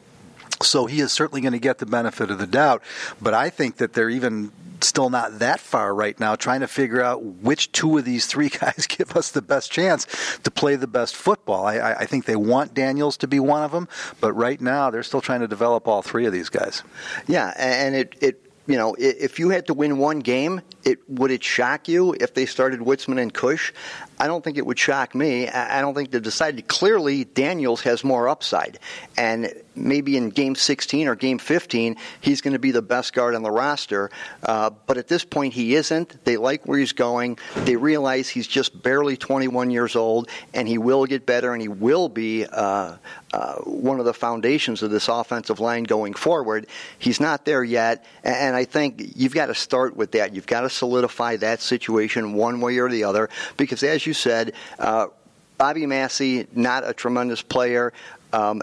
So 0.62 0.86
he 0.86 1.02
is 1.02 1.12
certainly 1.12 1.42
going 1.42 1.54
to 1.54 1.60
get 1.60 1.80
the 1.80 1.86
benefit 1.86 2.30
of 2.30 2.38
the 2.38 2.48
doubt. 2.48 2.84
But 3.22 3.34
I 3.34 3.50
think 3.50 3.78
that 3.78 3.94
they're 3.94 4.10
even 4.10 4.52
still 4.84 5.10
not 5.10 5.40
that 5.40 5.60
far 5.60 5.94
right 5.94 6.20
now, 6.20 6.36
trying 6.36 6.62
to 6.62 6.68
figure 6.68 7.02
out 7.02 7.24
which 7.24 7.72
two 7.72 7.98
of 7.98 8.06
these 8.06 8.26
three 8.26 8.50
guys 8.62 8.88
give 8.88 9.16
us 9.16 9.32
the 9.32 9.42
best 9.42 9.72
chance 9.72 10.08
to 10.44 10.52
play 10.52 10.76
the 10.76 10.88
best 10.88 11.16
football. 11.16 11.66
I, 11.66 11.94
I 11.94 12.06
think 12.06 12.26
they 12.26 12.36
want 12.36 12.74
Daniels 12.74 13.18
to 13.18 13.28
be 13.28 13.40
one 13.40 13.64
of 13.64 13.72
them, 13.72 13.88
but 14.20 14.34
right 14.34 14.60
now 14.60 14.90
they're 14.90 15.04
still 15.04 15.22
trying 15.22 15.42
to 15.42 15.48
develop 15.48 15.88
all 15.88 16.02
three 16.02 16.26
of 16.26 16.34
these 16.34 16.50
guys. 16.50 16.84
Yeah, 17.28 17.54
and 17.58 17.96
it, 17.96 18.16
it 18.22 18.46
you 18.68 18.78
know, 18.78 18.96
if 18.98 19.40
you 19.40 19.50
had 19.50 19.68
to 19.68 19.74
win 19.74 19.98
one 19.98 20.20
game, 20.20 20.62
it 20.84 21.00
would 21.10 21.32
it 21.32 21.44
shock 21.44 21.88
you 21.88 22.16
if 22.20 22.34
they 22.34 22.46
started 22.46 22.80
Witzmann 22.80 23.20
and 23.20 23.34
Kush? 23.34 23.74
I 24.22 24.28
don't 24.28 24.44
think 24.44 24.60
it 24.60 24.66
would 24.68 24.78
shock 24.78 25.16
me. 25.16 25.50
I 25.50 25.82
don't 25.82 25.96
think 25.96 26.12
they've 26.12 26.22
decided. 26.22 26.68
Clearly, 26.68 27.24
Daniels 27.24 27.82
has 27.82 28.04
more 28.04 28.30
upside, 28.30 28.78
and 29.18 29.52
maybe 29.76 30.18
in 30.18 30.30
Game 30.30 30.56
16 30.56 31.08
or 31.08 31.16
Game 31.16 31.40
15, 31.40 31.96
he's 32.20 32.42
going 32.42 32.54
to 32.54 32.60
be 32.60 32.72
the 32.72 32.82
best 32.82 33.14
guard 33.14 33.36
on 33.36 33.42
the 33.42 33.52
roster. 33.52 34.12
Uh, 34.44 34.70
but 34.86 34.98
at 34.98 35.08
this 35.08 35.24
point, 35.24 35.54
he 35.54 35.76
isn't. 35.76 36.24
They 36.24 36.38
like 36.38 36.68
where 36.68 36.78
he's 36.78 36.94
going. 36.94 37.38
They 37.64 37.76
realize 37.76 38.30
he's 38.30 38.48
just 38.48 38.84
barely 38.84 39.18
21 39.18 39.72
years 39.72 39.96
old, 39.96 40.30
and 40.54 40.68
he 40.68 40.78
will 40.78 41.06
get 41.06 41.26
better, 41.26 41.54
and 41.54 41.62
he 41.62 41.68
will 41.68 42.10
be 42.10 42.46
uh, 42.46 42.98
uh, 43.34 43.56
one 43.60 44.00
of 44.00 44.06
the 44.06 44.14
foundations 44.14 44.84
of 44.84 44.92
this 44.92 45.08
offensive 45.08 45.60
line 45.60 45.84
going 45.84 46.14
forward. 46.14 46.68
He's 47.00 47.20
not 47.20 47.46
there 47.46 47.64
yet, 47.64 48.06
and 48.24 48.56
I 48.56 48.66
think 48.66 49.14
you've 49.16 49.34
got 49.34 49.48
to 49.48 49.56
start 49.56 49.96
with 49.96 50.12
that. 50.12 50.36
You've 50.36 50.48
got 50.48 50.62
to 50.62 50.70
solidify 50.70 51.38
that 51.38 51.62
situation 51.62 52.34
one 52.34 52.62
way 52.62 52.78
or 52.78 52.90
the 52.90 53.04
other, 53.06 53.30
because 53.58 53.84
as 53.84 54.06
you 54.06 54.11
said, 54.14 54.54
uh, 54.80 55.08
Bobby 55.58 55.86
Massie, 55.86 56.48
not 56.54 56.88
a 56.88 56.94
tremendous 56.94 57.42
player. 57.42 57.94
Um, 58.34 58.62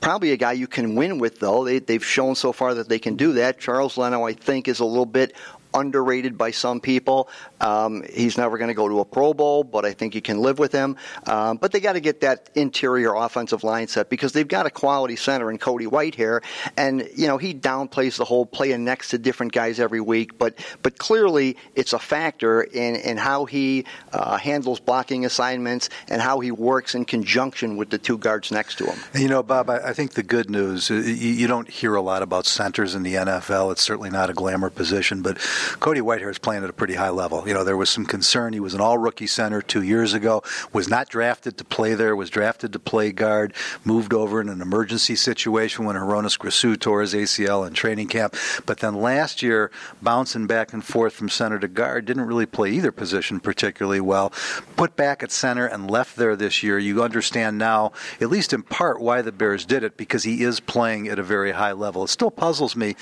probably 0.00 0.32
a 0.32 0.36
guy 0.36 0.52
you 0.52 0.66
can 0.66 0.94
win 0.94 1.18
with, 1.18 1.38
though. 1.38 1.64
They, 1.64 1.78
they've 1.78 2.04
shown 2.04 2.34
so 2.34 2.52
far 2.52 2.74
that 2.74 2.88
they 2.88 2.98
can 2.98 3.16
do 3.16 3.34
that. 3.34 3.60
Charles 3.60 3.96
Leno, 3.96 4.26
I 4.26 4.32
think, 4.32 4.66
is 4.66 4.80
a 4.80 4.84
little 4.84 5.06
bit 5.06 5.34
underrated 5.74 6.36
by 6.36 6.50
some 6.50 6.80
people. 6.80 7.28
Um, 7.60 8.02
he's 8.12 8.38
never 8.38 8.58
going 8.58 8.68
to 8.68 8.74
go 8.74 8.88
to 8.88 9.00
a 9.00 9.04
Pro 9.04 9.34
Bowl, 9.34 9.64
but 9.64 9.84
I 9.84 9.92
think 9.92 10.14
you 10.14 10.22
can 10.22 10.38
live 10.38 10.58
with 10.58 10.72
him. 10.72 10.96
Um, 11.26 11.56
but 11.56 11.72
they 11.72 11.80
got 11.80 11.94
to 11.94 12.00
get 12.00 12.20
that 12.22 12.50
interior 12.54 13.14
offensive 13.14 13.64
line 13.64 13.88
set 13.88 14.08
because 14.08 14.32
they've 14.32 14.48
got 14.48 14.66
a 14.66 14.70
quality 14.70 15.16
center 15.16 15.50
in 15.50 15.58
Cody 15.58 15.86
Whitehair, 15.86 16.42
and 16.76 17.08
you 17.14 17.26
know 17.26 17.38
he 17.38 17.54
downplays 17.54 18.16
the 18.16 18.24
whole 18.24 18.46
playing 18.46 18.84
next 18.84 19.10
to 19.10 19.18
different 19.18 19.52
guys 19.52 19.80
every 19.80 20.00
week. 20.00 20.38
But 20.38 20.58
but 20.82 20.98
clearly 20.98 21.56
it's 21.74 21.92
a 21.92 21.98
factor 21.98 22.62
in 22.62 22.96
in 22.96 23.16
how 23.16 23.44
he 23.44 23.84
uh, 24.12 24.38
handles 24.38 24.80
blocking 24.80 25.24
assignments 25.24 25.88
and 26.08 26.22
how 26.22 26.40
he 26.40 26.50
works 26.50 26.94
in 26.94 27.04
conjunction 27.04 27.76
with 27.76 27.90
the 27.90 27.98
two 27.98 28.18
guards 28.18 28.50
next 28.50 28.76
to 28.78 28.86
him. 28.86 28.98
You 29.14 29.28
know, 29.28 29.42
Bob, 29.42 29.70
I, 29.70 29.88
I 29.88 29.92
think 29.92 30.12
the 30.12 30.22
good 30.22 30.50
news 30.50 30.90
you, 30.90 30.98
you 30.98 31.46
don't 31.46 31.68
hear 31.68 31.94
a 31.94 32.02
lot 32.02 32.22
about 32.22 32.46
centers 32.46 32.94
in 32.94 33.02
the 33.02 33.14
NFL. 33.14 33.72
It's 33.72 33.82
certainly 33.82 34.10
not 34.10 34.30
a 34.30 34.32
glamour 34.32 34.70
position, 34.70 35.22
but 35.22 35.38
Cody 35.80 36.00
Whitehair 36.00 36.30
is 36.30 36.38
playing 36.38 36.64
at 36.64 36.70
a 36.70 36.74
pretty 36.74 36.94
high 36.94 37.10
level. 37.10 37.46
You 37.46 37.54
know, 37.54 37.64
there 37.64 37.76
was 37.76 37.90
some 37.90 38.06
concern. 38.06 38.52
He 38.52 38.60
was 38.60 38.74
an 38.74 38.80
all 38.80 38.98
rookie 38.98 39.26
center 39.26 39.62
two 39.62 39.82
years 39.82 40.14
ago, 40.14 40.42
was 40.72 40.88
not 40.88 41.08
drafted 41.08 41.58
to 41.58 41.64
play 41.64 41.94
there, 41.94 42.14
was 42.16 42.30
drafted 42.30 42.72
to 42.72 42.78
play 42.78 43.12
guard, 43.12 43.54
moved 43.84 44.12
over 44.12 44.40
in 44.40 44.48
an 44.48 44.60
emergency 44.60 45.16
situation 45.16 45.84
when 45.84 45.96
Hroniss 45.96 46.36
Grasu 46.36 46.78
tore 46.78 47.00
his 47.00 47.14
ACL 47.14 47.66
in 47.66 47.72
training 47.72 48.08
camp. 48.08 48.34
But 48.66 48.78
then 48.78 48.94
last 48.94 49.42
year, 49.42 49.70
bouncing 50.02 50.46
back 50.46 50.72
and 50.72 50.84
forth 50.84 51.14
from 51.14 51.28
center 51.28 51.58
to 51.58 51.68
guard, 51.68 52.04
didn't 52.04 52.26
really 52.26 52.46
play 52.46 52.70
either 52.70 52.92
position 52.92 53.40
particularly 53.40 54.00
well. 54.00 54.32
Put 54.76 54.96
back 54.96 55.22
at 55.22 55.30
center 55.30 55.66
and 55.66 55.90
left 55.90 56.16
there 56.16 56.36
this 56.36 56.62
year. 56.62 56.78
You 56.78 57.02
understand 57.02 57.58
now, 57.58 57.92
at 58.20 58.30
least 58.30 58.52
in 58.52 58.62
part, 58.62 59.00
why 59.00 59.22
the 59.22 59.32
Bears 59.32 59.64
did 59.64 59.84
it 59.84 59.96
because 59.96 60.24
he 60.24 60.42
is 60.42 60.60
playing 60.60 61.08
at 61.08 61.18
a 61.18 61.22
very 61.22 61.52
high 61.52 61.72
level. 61.72 62.04
It 62.04 62.08
still 62.08 62.30
puzzles 62.30 62.76
me. 62.76 62.96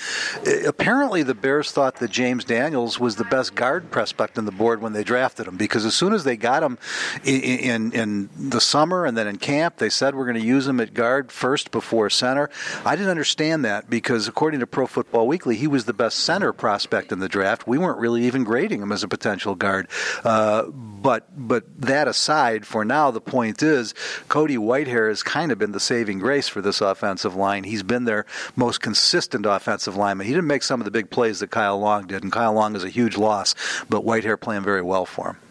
Apparently, 0.65 1.23
the 1.23 1.35
Bears 1.35 1.71
thought 1.71 1.97
that 1.97 2.11
James 2.11 2.45
Daniels 2.49 2.99
was 2.99 3.15
the 3.15 3.25
best 3.25 3.53
guard 3.53 3.91
prospect 3.91 4.39
on 4.39 4.45
the 4.45 4.51
board 4.51 4.81
when 4.81 4.93
they 4.93 5.03
drafted 5.03 5.47
him 5.47 5.55
because 5.55 5.85
as 5.85 5.93
soon 5.93 6.13
as 6.13 6.23
they 6.23 6.35
got 6.35 6.63
him 6.63 6.79
in, 7.23 7.41
in, 7.41 7.91
in 7.91 8.29
the 8.49 8.59
summer 8.59 9.05
and 9.05 9.15
then 9.15 9.27
in 9.27 9.37
camp, 9.37 9.77
they 9.77 9.87
said 9.87 10.15
we're 10.15 10.25
going 10.25 10.33
to 10.41 10.43
use 10.43 10.67
him 10.67 10.79
at 10.79 10.95
guard 10.95 11.31
first 11.31 11.69
before 11.69 12.09
center. 12.09 12.49
I 12.83 12.95
didn't 12.95 13.11
understand 13.11 13.63
that 13.65 13.87
because 13.87 14.27
according 14.27 14.61
to 14.61 14.67
Pro 14.67 14.87
Football 14.87 15.27
Weekly, 15.27 15.57
he 15.57 15.67
was 15.67 15.85
the 15.85 15.93
best 15.93 16.21
center 16.21 16.51
prospect 16.51 17.11
in 17.11 17.19
the 17.19 17.29
draft. 17.29 17.67
We 17.67 17.77
weren't 17.77 17.99
really 17.99 18.25
even 18.25 18.43
grading 18.43 18.81
him 18.81 18.91
as 18.91 19.03
a 19.03 19.07
potential 19.07 19.53
guard. 19.53 19.87
Uh, 20.23 20.63
but 20.63 21.27
but 21.37 21.63
that 21.81 22.07
aside, 22.07 22.65
for 22.65 22.83
now, 22.83 23.11
the 23.11 23.21
point 23.21 23.61
is 23.61 23.93
Cody 24.27 24.57
Whitehair 24.57 25.09
has 25.09 25.21
kind 25.21 25.51
of 25.51 25.59
been 25.59 25.71
the 25.71 25.79
saving 25.79 26.17
grace 26.17 26.47
for 26.47 26.61
this 26.61 26.81
offensive 26.81 27.35
line. 27.35 27.63
He's 27.63 27.83
been 27.83 28.05
their 28.05 28.25
most 28.55 28.81
consistent 28.81 29.45
offensive 29.45 29.95
lineman. 29.95 30.25
He 30.25 30.33
didn't 30.33 30.47
make 30.47 30.63
some 30.63 30.81
of 30.81 30.85
the 30.85 30.91
big 30.91 31.11
plays 31.11 31.41
that 31.41 31.51
Kyle 31.51 31.79
Long 31.79 32.07
did, 32.07 32.23
and 32.23 32.31
Kyle 32.39 32.53
Long 32.53 32.73
is 32.73 32.85
a 32.85 32.89
huge 32.89 33.17
loss, 33.17 33.53
but 33.89 34.05
Whitehair 34.05 34.39
playing 34.39 34.63
very 34.63 34.81
well 34.81 35.05
for 35.05 35.31
him. 35.31 35.48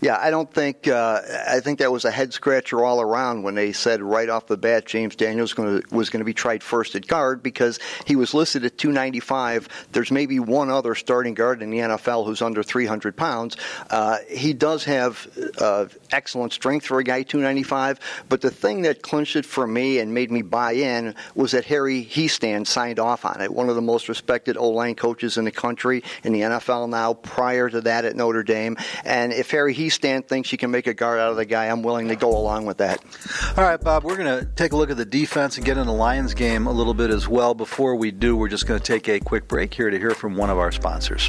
Yeah, 0.00 0.18
I 0.20 0.30
don't 0.30 0.52
think 0.52 0.88
uh, 0.88 1.20
I 1.48 1.60
think 1.60 1.78
that 1.78 1.90
was 1.90 2.04
a 2.04 2.10
head 2.10 2.32
scratcher 2.32 2.84
all 2.84 3.00
around 3.00 3.42
when 3.42 3.54
they 3.54 3.72
said 3.72 4.02
right 4.02 4.28
off 4.28 4.46
the 4.46 4.56
bat 4.56 4.86
James 4.86 5.16
Daniels 5.16 5.52
gonna, 5.52 5.80
was 5.90 6.10
going 6.10 6.20
to 6.20 6.24
be 6.24 6.34
tried 6.34 6.62
first 6.62 6.94
at 6.94 7.06
guard 7.06 7.42
because 7.42 7.78
he 8.06 8.16
was 8.16 8.34
listed 8.34 8.64
at 8.64 8.78
295. 8.78 9.68
There's 9.92 10.10
maybe 10.10 10.38
one 10.38 10.70
other 10.70 10.94
starting 10.94 11.34
guard 11.34 11.62
in 11.62 11.70
the 11.70 11.78
NFL 11.78 12.26
who's 12.26 12.42
under 12.42 12.62
300 12.62 13.16
pounds. 13.16 13.56
Uh, 13.90 14.18
he 14.28 14.52
does 14.52 14.84
have 14.84 15.26
uh, 15.58 15.86
excellent 16.10 16.52
strength 16.52 16.86
for 16.86 16.98
a 16.98 17.04
guy 17.04 17.22
295, 17.22 18.00
but 18.28 18.40
the 18.40 18.50
thing 18.50 18.82
that 18.82 19.02
clinched 19.02 19.36
it 19.36 19.46
for 19.46 19.66
me 19.66 19.98
and 19.98 20.12
made 20.12 20.30
me 20.30 20.42
buy 20.42 20.72
in 20.72 21.14
was 21.34 21.52
that 21.52 21.64
Harry 21.64 22.04
Hiestand 22.04 22.66
signed 22.66 22.98
off 22.98 23.24
on 23.24 23.40
it. 23.40 23.52
One 23.52 23.68
of 23.68 23.76
the 23.76 23.82
most 23.82 24.08
respected 24.08 24.56
O 24.56 24.70
line 24.70 24.94
coaches 24.94 25.38
in 25.38 25.44
the 25.44 25.52
country 25.52 26.02
in 26.24 26.32
the 26.32 26.40
NFL 26.40 26.88
now. 26.88 27.14
Prior 27.14 27.68
to 27.68 27.80
that 27.82 28.04
at 28.04 28.16
Notre 28.16 28.42
Dame, 28.42 28.76
and 29.04 29.32
if 29.32 29.50
Harry 29.50 29.61
Hiestand 29.68 30.28
thinks 30.28 30.52
you 30.52 30.58
can 30.58 30.70
make 30.70 30.86
a 30.86 30.94
guard 30.94 31.18
out 31.18 31.30
of 31.30 31.36
the 31.36 31.44
guy, 31.44 31.66
I'm 31.66 31.82
willing 31.82 32.08
to 32.08 32.16
go 32.16 32.36
along 32.36 32.66
with 32.66 32.78
that. 32.78 33.02
All 33.56 33.64
right, 33.64 33.80
Bob, 33.80 34.04
we're 34.04 34.16
going 34.16 34.40
to 34.40 34.46
take 34.46 34.72
a 34.72 34.76
look 34.76 34.90
at 34.90 34.96
the 34.96 35.04
defense 35.04 35.56
and 35.56 35.66
get 35.66 35.78
in 35.78 35.86
the 35.86 35.92
Lions 35.92 36.34
game 36.34 36.66
a 36.66 36.72
little 36.72 36.94
bit 36.94 37.10
as 37.10 37.28
well. 37.28 37.54
Before 37.54 37.94
we 37.94 38.10
do, 38.10 38.36
we're 38.36 38.48
just 38.48 38.66
going 38.66 38.80
to 38.80 38.84
take 38.84 39.08
a 39.08 39.20
quick 39.20 39.48
break 39.48 39.74
here 39.74 39.90
to 39.90 39.98
hear 39.98 40.12
from 40.12 40.36
one 40.36 40.50
of 40.50 40.58
our 40.58 40.72
sponsors. 40.72 41.28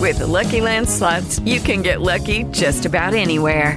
With 0.00 0.18
the 0.18 0.26
Lucky 0.26 0.60
Land 0.60 0.88
slots, 0.88 1.38
you 1.40 1.60
can 1.60 1.82
get 1.82 2.00
lucky 2.00 2.44
just 2.44 2.86
about 2.86 3.14
anywhere. 3.14 3.76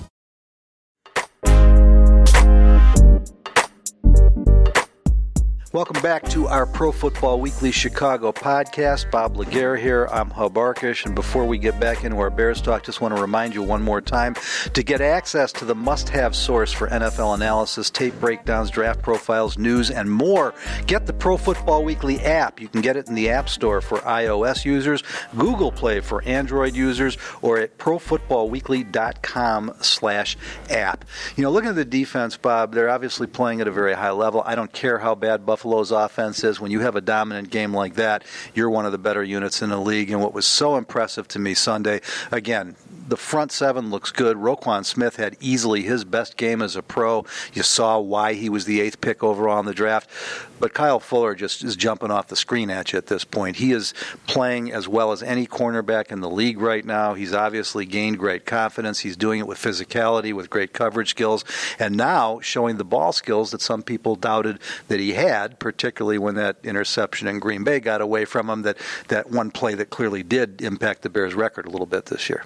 Welcome 5.73 6.01
back 6.01 6.27
to 6.31 6.47
our 6.47 6.65
Pro 6.65 6.91
Football 6.91 7.39
Weekly 7.39 7.71
Chicago 7.71 8.33
podcast. 8.33 9.09
Bob 9.09 9.37
LeGere 9.37 9.79
here. 9.79 10.05
I'm 10.11 10.29
Hub 10.29 10.55
Arkush. 10.55 11.05
And 11.05 11.15
before 11.15 11.45
we 11.45 11.57
get 11.57 11.79
back 11.79 12.03
into 12.03 12.17
our 12.17 12.29
Bears 12.29 12.59
talk, 12.61 12.83
just 12.83 12.99
want 12.99 13.15
to 13.15 13.21
remind 13.21 13.55
you 13.55 13.63
one 13.63 13.81
more 13.81 14.01
time 14.01 14.35
to 14.73 14.83
get 14.83 14.99
access 14.99 15.53
to 15.53 15.63
the 15.63 15.73
must 15.73 16.09
have 16.09 16.35
source 16.35 16.73
for 16.73 16.89
NFL 16.89 17.35
analysis, 17.35 17.89
tape 17.89 18.19
breakdowns, 18.19 18.69
draft 18.69 19.01
profiles, 19.01 19.57
news, 19.57 19.89
and 19.89 20.11
more. 20.11 20.53
Get 20.87 21.05
the 21.05 21.13
Pro 21.13 21.37
Football 21.37 21.85
Weekly 21.85 22.19
app. 22.19 22.59
You 22.59 22.67
can 22.67 22.81
get 22.81 22.97
it 22.97 23.07
in 23.07 23.15
the 23.15 23.29
App 23.29 23.47
Store 23.47 23.79
for 23.79 23.99
iOS 23.99 24.65
users, 24.65 25.03
Google 25.37 25.71
Play 25.71 26.01
for 26.01 26.21
Android 26.23 26.75
users, 26.75 27.17
or 27.41 27.59
at 27.59 27.77
profootballweekly.com 27.77 29.75
slash 29.79 30.37
app. 30.69 31.05
You 31.37 31.43
know, 31.43 31.49
looking 31.49 31.69
at 31.69 31.75
the 31.77 31.85
defense, 31.85 32.35
Bob, 32.35 32.73
they're 32.73 32.89
obviously 32.89 33.27
playing 33.27 33.61
at 33.61 33.69
a 33.69 33.71
very 33.71 33.93
high 33.93 34.11
level. 34.11 34.43
I 34.45 34.55
don't 34.55 34.73
care 34.73 34.97
how 34.97 35.15
bad 35.15 35.45
Buffalo 35.45 35.60
Buffalo's 35.61 35.91
offense 35.91 36.43
is. 36.43 36.59
When 36.59 36.71
you 36.71 36.79
have 36.79 36.95
a 36.95 37.01
dominant 37.01 37.51
game 37.51 37.71
like 37.71 37.93
that, 37.93 38.23
you're 38.55 38.69
one 38.71 38.87
of 38.87 38.91
the 38.91 38.97
better 38.97 39.23
units 39.23 39.61
in 39.61 39.69
the 39.69 39.77
league. 39.77 40.09
And 40.09 40.19
what 40.19 40.33
was 40.33 40.47
so 40.47 40.75
impressive 40.75 41.27
to 41.29 41.39
me 41.39 41.53
Sunday, 41.53 42.01
again, 42.31 42.75
the 43.11 43.17
front 43.17 43.51
seven 43.51 43.89
looks 43.89 44.09
good. 44.09 44.37
Roquan 44.37 44.85
Smith 44.85 45.17
had 45.17 45.35
easily 45.41 45.81
his 45.81 46.05
best 46.05 46.37
game 46.37 46.61
as 46.61 46.77
a 46.77 46.81
pro. 46.81 47.25
You 47.51 47.61
saw 47.61 47.99
why 47.99 48.35
he 48.35 48.47
was 48.47 48.63
the 48.63 48.79
eighth 48.79 49.01
pick 49.01 49.21
overall 49.21 49.59
in 49.59 49.65
the 49.65 49.73
draft. 49.73 50.09
But 50.61 50.73
Kyle 50.73 51.01
Fuller 51.01 51.35
just 51.35 51.61
is 51.61 51.75
jumping 51.75 52.09
off 52.09 52.27
the 52.27 52.35
screen 52.37 52.69
at 52.69 52.93
you 52.93 52.97
at 52.97 53.07
this 53.07 53.25
point. 53.25 53.57
He 53.57 53.73
is 53.73 53.93
playing 54.27 54.71
as 54.71 54.87
well 54.87 55.11
as 55.11 55.21
any 55.23 55.45
cornerback 55.45 56.09
in 56.09 56.21
the 56.21 56.29
league 56.29 56.61
right 56.61 56.85
now. 56.85 57.13
He's 57.13 57.33
obviously 57.33 57.85
gained 57.85 58.17
great 58.17 58.45
confidence. 58.45 58.99
He's 58.99 59.17
doing 59.17 59.39
it 59.41 59.47
with 59.47 59.57
physicality, 59.57 60.31
with 60.31 60.49
great 60.49 60.71
coverage 60.71 61.09
skills, 61.09 61.43
and 61.79 61.97
now 61.97 62.39
showing 62.39 62.77
the 62.77 62.85
ball 62.85 63.11
skills 63.11 63.51
that 63.51 63.61
some 63.61 63.83
people 63.83 64.15
doubted 64.15 64.59
that 64.87 65.01
he 65.01 65.13
had, 65.13 65.59
particularly 65.59 66.19
when 66.19 66.35
that 66.35 66.57
interception 66.63 67.27
in 67.27 67.39
Green 67.39 67.65
Bay 67.65 67.81
got 67.81 67.99
away 67.99 68.23
from 68.23 68.49
him. 68.49 68.61
That 68.61 68.77
that 69.09 69.31
one 69.31 69.51
play 69.51 69.73
that 69.73 69.89
clearly 69.89 70.23
did 70.23 70.61
impact 70.61 71.01
the 71.01 71.09
Bears' 71.09 71.33
record 71.33 71.65
a 71.65 71.71
little 71.71 71.87
bit 71.87 72.05
this 72.05 72.29
year. 72.29 72.45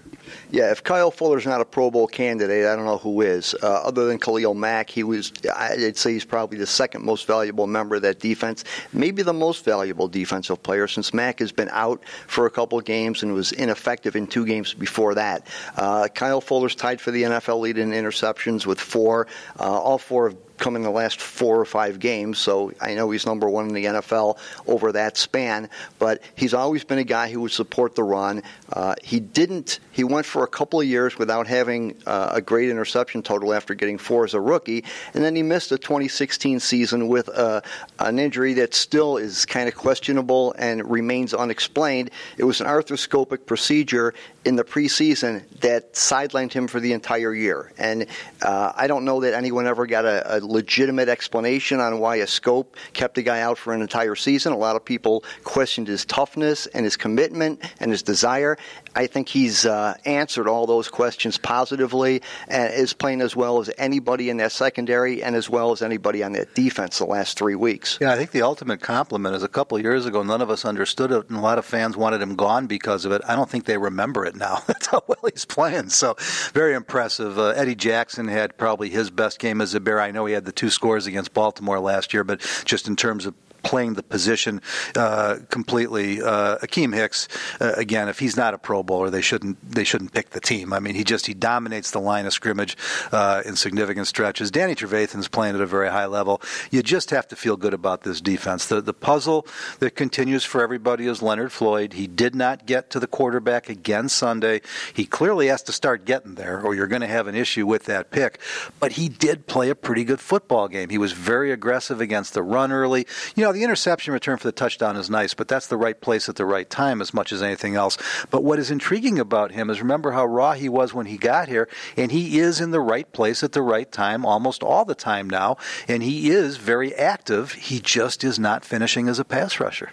Yeah, 0.56 0.72
if 0.72 0.86
Kyle 0.86 1.12
Fuller's 1.12 1.46
not 1.46 1.60
a 1.60 1.66
Pro 1.66 1.92
Bowl 1.92 2.08
candidate, 2.08 2.66
I 2.66 2.78
don't 2.78 2.86
know 2.86 2.98
who 2.98 3.20
is. 3.20 3.54
Uh, 3.62 3.68
other 3.68 4.06
than 4.06 4.20
Khalil 4.20 4.54
Mack, 4.54 4.90
he 4.90 5.04
was, 5.04 5.34
I'd 5.54 5.98
say 5.98 6.14
he's 6.14 6.24
probably 6.24 6.58
the 6.58 6.66
second 6.66 7.04
most 7.04 7.28
valuable 7.28 7.68
member 7.68 7.98
of 7.98 8.04
that 8.04 8.22
defense, 8.22 8.64
maybe 8.94 9.22
the 9.22 9.34
most 9.34 9.66
valuable 9.66 10.08
defensive 10.08 10.64
player 10.64 10.88
since 10.88 11.14
Mack 11.14 11.40
has 11.40 11.52
been 11.52 11.68
out 11.74 12.02
for 12.28 12.46
a 12.46 12.50
couple 12.50 12.80
games 12.80 13.22
and 13.22 13.34
was 13.34 13.52
ineffective 13.52 14.16
in 14.16 14.28
two 14.28 14.46
games 14.46 14.74
before 14.74 15.16
that. 15.16 15.46
Uh, 15.76 16.08
Kyle 16.08 16.40
Fuller's 16.40 16.74
tied 16.74 17.02
for 17.02 17.12
the 17.12 17.24
NFL 17.24 17.60
lead 17.60 17.78
in 17.78 17.90
interceptions 17.90 18.66
with 18.66 18.80
four. 18.80 19.28
Uh, 19.60 19.64
all 19.64 19.98
four 19.98 20.28
of 20.28 20.38
come 20.58 20.76
in 20.76 20.84
the 20.84 20.90
last 20.90 21.20
four 21.20 21.60
or 21.60 21.66
five 21.66 22.00
games, 22.00 22.38
so 22.38 22.72
I 22.82 22.94
know 22.94 23.12
he's 23.12 23.26
number 23.26 23.50
one 23.50 23.68
in 23.68 23.74
the 23.74 23.86
NFL 23.86 24.38
over 24.68 24.92
that 24.94 25.18
span. 25.18 25.70
But 26.00 26.22
he's 26.36 26.54
always 26.54 26.84
been 26.84 26.98
a 26.98 27.04
guy 27.04 27.30
who 27.30 27.42
would 27.42 27.52
support 27.52 27.96
the 27.96 28.04
run. 28.04 28.44
Uh, 28.72 28.96
he 29.04 29.20
didn't. 29.20 29.80
He 29.92 30.04
went 30.04 30.26
for 30.26 30.44
a 30.44 30.48
couple 30.48 30.80
of 30.80 30.88
years 30.88 31.18
without 31.18 31.48
having 31.48 31.98
uh, 32.06 32.32
a 32.34 32.42
great 32.42 32.70
interception 32.70 33.22
total 33.22 33.54
after 33.54 33.74
getting 33.74 33.98
four 33.98 34.26
as 34.26 34.34
a 34.34 34.42
rookie, 34.42 34.84
and 35.14 35.24
then 35.24 35.36
he 35.36 35.44
missed 35.44 35.70
the 35.70 35.78
2016 35.78 36.60
season 36.60 37.08
with 37.08 37.30
uh, 37.30 37.62
an 38.00 38.20
injury 38.20 38.54
that 38.54 38.74
still 38.74 39.18
is 39.18 39.46
kind 39.46 39.68
of 39.68 39.76
questionable 39.76 40.54
and 40.58 40.90
remains 40.90 41.34
unexplained. 41.34 42.12
It 42.38 42.44
was 42.44 42.62
an 42.62 42.68
arthroscopic 42.68 43.46
procedure 43.46 44.14
in 44.44 44.56
the 44.56 44.64
preseason 44.64 45.44
that 45.62 45.94
sidelined 45.94 46.54
him 46.54 46.68
for 46.68 46.80
the 46.80 46.94
entire 46.94 47.34
year, 47.34 47.72
and 47.78 48.08
uh, 48.42 48.74
I 48.76 48.88
don't 48.88 49.06
know 49.06 49.22
that 49.22 49.34
anyone 49.34 49.68
ever 49.68 49.86
got 49.86 50.06
a, 50.06 50.38
a 50.38 50.40
legitimate 50.46 51.10
explanation 51.10 51.80
on 51.80 52.00
why 52.00 52.18
a 52.18 52.28
scope 52.28 52.78
kept 52.94 53.18
a 53.18 53.22
guy 53.22 53.42
out 53.42 53.58
for 53.58 53.74
an 53.74 53.82
entire 53.82 54.16
season. 54.16 54.54
A 54.54 54.58
lot 54.58 54.76
of 54.76 54.86
people 54.86 55.24
questioned 55.44 55.88
his 55.88 56.06
toughness 56.06 56.66
and 56.68 56.84
his 56.84 56.98
commitment 56.98 57.62
and 57.80 57.92
his 57.92 58.04
desire. 58.04 58.58
I 58.96 59.08
think 59.08 59.28
he's 59.28 59.66
uh, 59.66 59.96
answered 60.06 60.48
all 60.48 60.66
those 60.66 60.88
questions 60.88 61.38
positively 61.38 62.22
and 62.48 62.74
is 62.74 62.94
playing 62.94 63.22
as 63.22 63.36
well 63.36 63.60
as 63.60 63.70
anybody 63.78 64.30
in 64.30 64.38
that 64.38 64.52
secondary 64.52 65.22
and 65.22 65.36
as 65.36 65.50
well 65.50 65.72
as 65.72 65.82
anybody 65.82 66.24
on 66.24 66.32
that 66.34 66.56
defense 66.56 67.00
the 67.00 67.06
last 67.06 67.38
three 67.38 67.56
weeks. 67.56 67.98
Yeah, 68.00 68.12
I 68.12 68.16
think 68.16 68.32
the 68.32 68.42
ultimate 68.42 68.82
compliment 68.82 69.36
is 69.36 69.44
a 69.44 69.48
couple 69.48 69.78
years 69.80 70.06
ago, 70.06 70.24
none 70.24 70.42
of 70.42 70.50
us 70.50 70.64
understood 70.64 71.12
it, 71.12 71.30
and 71.30 71.38
a 71.38 71.42
lot 71.42 71.58
of 71.58 71.66
fans 71.66 71.98
wanted 71.98 72.22
him 72.22 72.36
gone 72.36 72.68
because 72.68 73.06
of 73.06 73.12
it. 73.12 73.22
I 73.28 73.36
don't 73.36 73.50
think 73.50 73.66
they 73.66 73.78
remember 73.78 74.26
it 74.26 74.36
now. 74.36 74.64
That's 74.68 74.88
how 74.88 75.04
well 75.08 75.20
he's 75.30 75.46
playing. 75.46 75.90
So, 75.90 76.16
very 76.54 76.74
impressive. 76.74 77.38
Uh, 77.38 77.50
Eddie 77.50 77.76
Jackson 77.76 78.28
had 78.28 78.58
probably 78.58 78.90
his 78.90 79.10
best 79.10 79.40
game 79.40 79.62
as 79.62 79.74
a 79.74 79.80
Bear. 79.80 80.00
I 80.00 80.12
know 80.12 80.26
he 80.26 80.34
had 80.36 80.46
the 80.46 80.52
two 80.52 80.70
scores 80.70 81.08
against 81.08 81.34
Baltimore 81.34 81.80
last 81.80 82.14
year, 82.14 82.24
but 82.24 82.40
just 82.66 82.88
in 82.88 82.96
terms 82.96 83.26
of 83.26 83.34
playing 83.66 83.96
the 83.96 84.04
position 84.04 84.62
uh, 84.96 85.38
completely. 85.50 86.22
Uh, 86.22 86.58
Akiem 86.60 86.94
Hicks, 86.94 87.28
uh, 87.60 87.74
again, 87.76 88.08
if 88.08 88.20
he's 88.20 88.38
not 88.38 88.54
a 88.54 88.58
Pro 88.58 88.84
Bowler, 88.84 89.10
they 89.10 89.22
shouldn't 89.22 89.58
they 89.70 89.84
shouldn't 89.84 90.14
pick 90.14 90.30
the 90.30 90.40
team. 90.40 90.72
I 90.72 90.80
mean, 90.80 90.96
he 90.96 91.04
just 91.04 91.26
he 91.26 91.34
dominates 91.34 91.92
the 91.92 92.00
line 92.00 92.26
of 92.26 92.34
scrimmage 92.34 92.78
uh, 93.12 93.42
in 93.46 93.56
significant 93.56 94.08
stretches. 94.08 94.52
Danny 94.52 94.76
Trevathan's 94.76 95.28
playing 95.28 95.56
at 95.56 95.62
a 95.62 95.66
very 95.66 95.90
high 95.90 96.06
level. 96.06 96.42
You 96.72 96.84
just 96.84 97.10
have 97.10 97.28
to 97.30 97.36
feel 97.36 97.58
good 97.58 97.74
about 97.74 98.04
this 98.04 98.22
defense. 98.22 98.68
The 98.68 98.80
the 98.82 98.94
puzzle 98.94 99.48
that 99.80 99.96
continues 99.96 100.44
for 100.44 100.62
everybody 100.62 101.08
is 101.08 101.22
Leonard 101.22 101.52
Floyd. 101.52 101.94
He 101.94 102.08
did 102.08 102.36
not 102.36 102.66
get 102.66 102.90
to 102.92 103.00
the 103.00 103.08
quarterback 103.08 103.68
again 103.68 104.08
Sunday. 104.10 104.62
He 104.94 105.06
clearly 105.06 105.48
has 105.48 105.64
to 105.64 105.72
start 105.72 106.06
getting 106.06 106.36
there, 106.36 106.62
or 106.62 106.76
you're 106.76 106.88
going 106.88 107.02
to 107.02 107.08
have 107.08 107.28
an 107.28 107.36
issue 107.36 107.66
with 107.66 107.86
that 107.86 108.12
pick. 108.12 108.40
But 108.80 108.94
he 108.94 109.10
did 109.10 109.48
play 109.48 109.70
a 109.70 109.76
pretty 109.76 110.04
good 110.04 110.20
football 110.20 110.68
game. 110.68 110.90
He 110.90 111.00
was 111.00 111.14
very 111.14 111.52
aggressive 111.52 112.00
against 112.00 112.34
the 112.36 112.44
run 112.44 112.72
early. 112.72 113.08
You 113.36 113.44
know, 113.44 113.55
the 113.56 113.64
interception 113.64 114.14
return 114.14 114.38
for 114.38 114.48
the 114.48 114.52
touchdown 114.52 114.98
is 114.98 115.10
nice, 115.10 115.34
but 115.34 115.48
that's 115.48 115.68
the 115.68 115.78
right 115.78 116.00
place 116.00 116.30
at 116.30 116.36
the 116.36 116.46
right 116.46 116.70
time 116.70 117.02
as 117.02 117.14
much 117.14 117.32
as 117.32 117.42
anything 117.42 117.76
else. 117.76 117.98
But 118.30 118.44
what 118.44 118.60
is 118.60 118.70
intriguing 118.70 119.18
about 119.18 119.52
him 119.52 119.70
is 119.70 119.82
remember 119.82 120.12
how 120.12 120.26
raw 120.26 120.54
he 120.54 120.70
was 120.70 120.94
when 120.94 121.06
he 121.06 121.18
got 121.18 121.48
here, 121.48 121.68
and 121.96 122.12
he 122.12 122.40
is 122.40 122.60
in 122.60 122.72
the 122.72 122.82
right 122.82 123.12
place 123.14 123.44
at 123.44 123.54
the 123.54 123.62
right 123.62 123.90
time 123.92 124.26
almost 124.26 124.62
all 124.62 124.86
the 124.86 124.94
time 124.94 125.30
now, 125.30 125.58
and 125.88 126.04
he 126.04 126.30
is 126.30 126.58
very 126.58 126.94
active. 126.94 127.54
He 127.54 127.80
just 127.80 128.24
is 128.24 128.38
not 128.38 128.66
finishing 128.66 129.08
as 129.08 129.20
a 129.20 129.26
pass 129.26 129.60
rusher. 129.60 129.92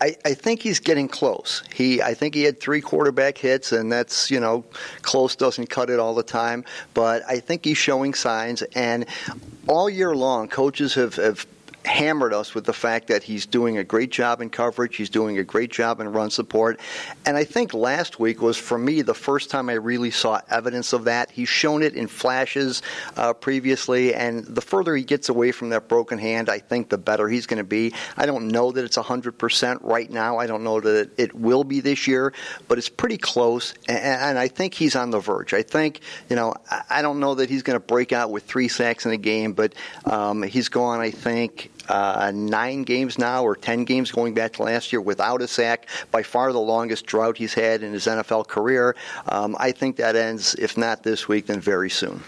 I, 0.00 0.16
I, 0.24 0.34
think 0.34 0.62
he's 0.62 0.80
getting 0.80 1.06
close. 1.06 1.62
He, 1.72 2.02
I 2.02 2.14
think 2.14 2.34
he 2.34 2.42
had 2.42 2.58
three 2.58 2.80
quarterback 2.80 3.38
hits, 3.38 3.70
and 3.70 3.92
that's 3.92 4.32
you 4.32 4.40
know, 4.40 4.64
close 5.02 5.36
doesn't 5.36 5.70
cut 5.70 5.90
it 5.90 6.00
all 6.00 6.14
the 6.14 6.24
time. 6.24 6.64
But 6.92 7.22
I 7.28 7.38
think 7.38 7.64
he's 7.64 7.78
showing 7.78 8.14
signs, 8.14 8.62
and 8.74 9.06
all 9.68 9.88
year 9.88 10.16
long, 10.16 10.48
coaches 10.48 10.94
have, 10.94 11.14
have 11.16 11.46
hammered 11.84 12.32
us 12.32 12.54
with 12.54 12.64
the 12.64 12.72
fact 12.72 13.08
that 13.08 13.22
he's 13.22 13.46
doing 13.46 13.78
a 13.78 13.84
great 13.84 14.10
job 14.10 14.40
in 14.40 14.50
coverage, 14.50 14.96
he's 14.96 15.10
doing 15.10 15.38
a 15.38 15.44
great 15.44 15.70
job 15.70 16.00
in 16.00 16.12
run 16.12 16.30
support. 16.30 16.80
And 17.26 17.36
I 17.36 17.44
think 17.44 17.74
last 17.74 18.20
week 18.20 18.40
was, 18.40 18.56
for 18.56 18.78
me, 18.78 19.02
the 19.02 19.14
first 19.14 19.50
time 19.50 19.68
I 19.68 19.74
really 19.74 20.10
saw 20.10 20.40
evidence 20.48 20.92
of 20.92 21.04
that. 21.04 21.30
He's 21.30 21.48
shown 21.48 21.82
it 21.82 21.94
in 21.94 22.06
flashes 22.06 22.82
uh, 23.16 23.32
previously, 23.32 24.14
and 24.14 24.44
the 24.44 24.60
further 24.60 24.94
he 24.94 25.04
gets 25.04 25.28
away 25.28 25.52
from 25.52 25.70
that 25.70 25.88
broken 25.88 26.18
hand, 26.18 26.48
I 26.48 26.58
think 26.58 26.88
the 26.88 26.98
better 26.98 27.28
he's 27.28 27.46
going 27.46 27.58
to 27.58 27.64
be. 27.64 27.92
I 28.16 28.26
don't 28.26 28.48
know 28.48 28.72
that 28.72 28.84
it's 28.84 28.96
100% 28.96 29.78
right 29.82 30.10
now. 30.10 30.38
I 30.38 30.46
don't 30.46 30.64
know 30.64 30.80
that 30.80 31.10
it 31.18 31.34
will 31.34 31.64
be 31.64 31.80
this 31.80 32.06
year, 32.06 32.32
but 32.68 32.78
it's 32.78 32.88
pretty 32.88 33.18
close, 33.18 33.74
and, 33.88 34.38
I 34.38 34.48
think 34.48 34.74
he's 34.74 34.96
on 34.96 35.10
the 35.10 35.20
verge. 35.20 35.52
I 35.52 35.62
think, 35.62 36.00
you 36.28 36.36
know, 36.36 36.54
I 36.88 37.02
don't 37.02 37.20
know 37.20 37.34
that 37.34 37.50
he's 37.50 37.62
going 37.62 37.78
to 37.78 37.84
break 37.84 38.12
out 38.12 38.30
with 38.30 38.44
three 38.44 38.68
sacks 38.68 39.04
in 39.04 39.12
a 39.12 39.16
game, 39.16 39.52
but 39.52 39.74
um, 40.04 40.42
he's 40.42 40.68
gone, 40.68 41.00
I 41.00 41.10
think, 41.10 41.70
uh, 41.88 42.32
nine 42.34 42.82
games 42.82 43.18
now 43.18 43.44
or 43.44 43.56
10 43.56 43.84
games 43.84 44.10
going 44.10 44.34
back 44.34 44.54
to 44.54 44.62
last 44.62 44.92
year 44.92 45.00
without 45.00 45.42
a 45.42 45.48
sack, 45.48 45.88
by 46.10 46.22
far 46.22 46.52
the 46.52 46.60
longest 46.60 47.06
drought 47.06 47.36
he's 47.36 47.54
had 47.54 47.82
in 47.82 47.92
his 47.92 48.06
NFL 48.06 48.48
career. 48.48 48.96
Um, 49.28 49.56
I 49.58 49.72
think 49.72 49.96
that 49.96 50.16
ends, 50.16 50.54
if 50.54 50.76
not 50.76 51.02
this 51.02 51.28
week, 51.28 51.46
then 51.46 51.60
very 51.60 51.90
soon. 51.90 52.22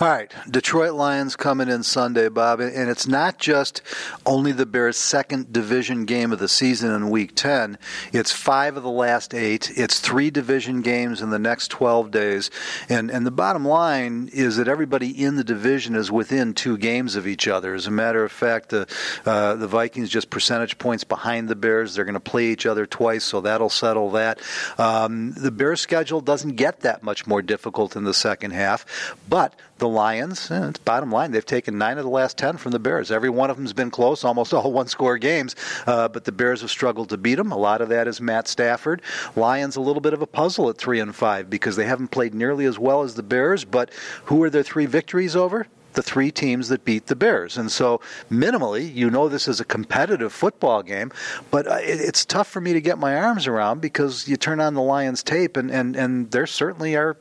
All 0.00 0.08
right, 0.08 0.32
Detroit 0.50 0.94
Lions 0.94 1.36
coming 1.36 1.68
in 1.68 1.82
Sunday, 1.82 2.28
Bob, 2.30 2.60
and 2.60 2.88
it's 2.88 3.06
not 3.06 3.38
just 3.38 3.82
only 4.24 4.50
the 4.50 4.64
Bears' 4.64 4.96
second 4.96 5.52
division 5.52 6.06
game 6.06 6.32
of 6.32 6.38
the 6.38 6.48
season 6.48 6.90
in 6.92 7.10
Week 7.10 7.32
10. 7.34 7.76
It's 8.10 8.32
five 8.32 8.78
of 8.78 8.84
the 8.84 8.90
last 8.90 9.34
eight. 9.34 9.70
It's 9.76 10.00
three 10.00 10.30
division 10.30 10.80
games 10.80 11.20
in 11.20 11.28
the 11.28 11.38
next 11.38 11.68
12 11.68 12.10
days, 12.10 12.50
and 12.88 13.10
and 13.10 13.26
the 13.26 13.30
bottom 13.30 13.66
line 13.66 14.30
is 14.32 14.56
that 14.56 14.66
everybody 14.66 15.10
in 15.10 15.36
the 15.36 15.44
division 15.44 15.94
is 15.94 16.10
within 16.10 16.54
two 16.54 16.78
games 16.78 17.14
of 17.14 17.26
each 17.26 17.46
other. 17.46 17.74
As 17.74 17.86
a 17.86 17.90
matter 17.90 18.24
of 18.24 18.32
fact, 18.32 18.70
the 18.70 18.88
uh, 19.26 19.56
the 19.56 19.68
Vikings 19.68 20.08
just 20.08 20.30
percentage 20.30 20.78
points 20.78 21.04
behind 21.04 21.50
the 21.50 21.56
Bears. 21.56 21.94
They're 21.94 22.06
going 22.06 22.14
to 22.14 22.20
play 22.20 22.46
each 22.46 22.64
other 22.64 22.86
twice, 22.86 23.24
so 23.24 23.42
that'll 23.42 23.68
settle 23.68 24.10
that. 24.12 24.40
Um, 24.78 25.32
the 25.32 25.50
Bears' 25.50 25.82
schedule 25.82 26.22
doesn't 26.22 26.56
get 26.56 26.80
that 26.80 27.02
much 27.02 27.26
more 27.26 27.42
difficult 27.42 27.94
in 27.94 28.04
the 28.04 28.14
second 28.14 28.52
half, 28.52 28.86
but 29.28 29.54
the 29.82 29.88
Lions, 29.88 30.48
eh, 30.48 30.68
it's 30.68 30.78
bottom 30.78 31.10
line, 31.10 31.32
they've 31.32 31.44
taken 31.44 31.76
nine 31.76 31.98
of 31.98 32.04
the 32.04 32.10
last 32.10 32.38
ten 32.38 32.56
from 32.56 32.70
the 32.70 32.78
Bears. 32.78 33.10
Every 33.10 33.28
one 33.28 33.50
of 33.50 33.56
them's 33.56 33.72
been 33.72 33.90
close, 33.90 34.22
almost 34.22 34.54
all 34.54 34.72
one-score 34.72 35.18
games, 35.18 35.56
uh, 35.88 36.06
but 36.06 36.24
the 36.24 36.30
Bears 36.30 36.60
have 36.60 36.70
struggled 36.70 37.08
to 37.08 37.16
beat 37.16 37.34
them. 37.34 37.50
A 37.50 37.56
lot 37.56 37.80
of 37.80 37.88
that 37.88 38.06
is 38.06 38.20
Matt 38.20 38.46
Stafford. 38.46 39.02
Lions 39.34 39.74
a 39.74 39.80
little 39.80 40.00
bit 40.00 40.14
of 40.14 40.22
a 40.22 40.26
puzzle 40.26 40.68
at 40.68 40.78
three 40.78 41.00
and 41.00 41.16
five 41.16 41.50
because 41.50 41.74
they 41.74 41.84
haven't 41.84 42.12
played 42.12 42.32
nearly 42.32 42.64
as 42.64 42.78
well 42.78 43.02
as 43.02 43.16
the 43.16 43.24
Bears. 43.24 43.64
But 43.64 43.90
who 44.26 44.40
are 44.44 44.50
their 44.50 44.62
three 44.62 44.86
victories 44.86 45.34
over? 45.34 45.66
The 45.94 46.02
three 46.02 46.30
teams 46.30 46.68
that 46.68 46.84
beat 46.84 47.06
the 47.06 47.16
Bears. 47.16 47.56
And 47.56 47.70
so, 47.70 48.00
minimally, 48.30 48.92
you 48.94 49.10
know 49.10 49.28
this 49.28 49.48
is 49.48 49.60
a 49.60 49.64
competitive 49.64 50.32
football 50.32 50.82
game, 50.82 51.12
but 51.50 51.66
uh, 51.66 51.78
it's 51.80 52.24
tough 52.24 52.48
for 52.48 52.60
me 52.60 52.72
to 52.72 52.80
get 52.80 52.98
my 52.98 53.16
arms 53.16 53.46
around 53.46 53.80
because 53.80 54.28
you 54.28 54.36
turn 54.36 54.60
on 54.60 54.74
the 54.74 54.82
Lions 54.82 55.22
tape, 55.22 55.56
and, 55.56 55.70
and, 55.70 55.96
and 55.96 56.30
there 56.30 56.46
certainly 56.46 56.96
are 56.96 57.16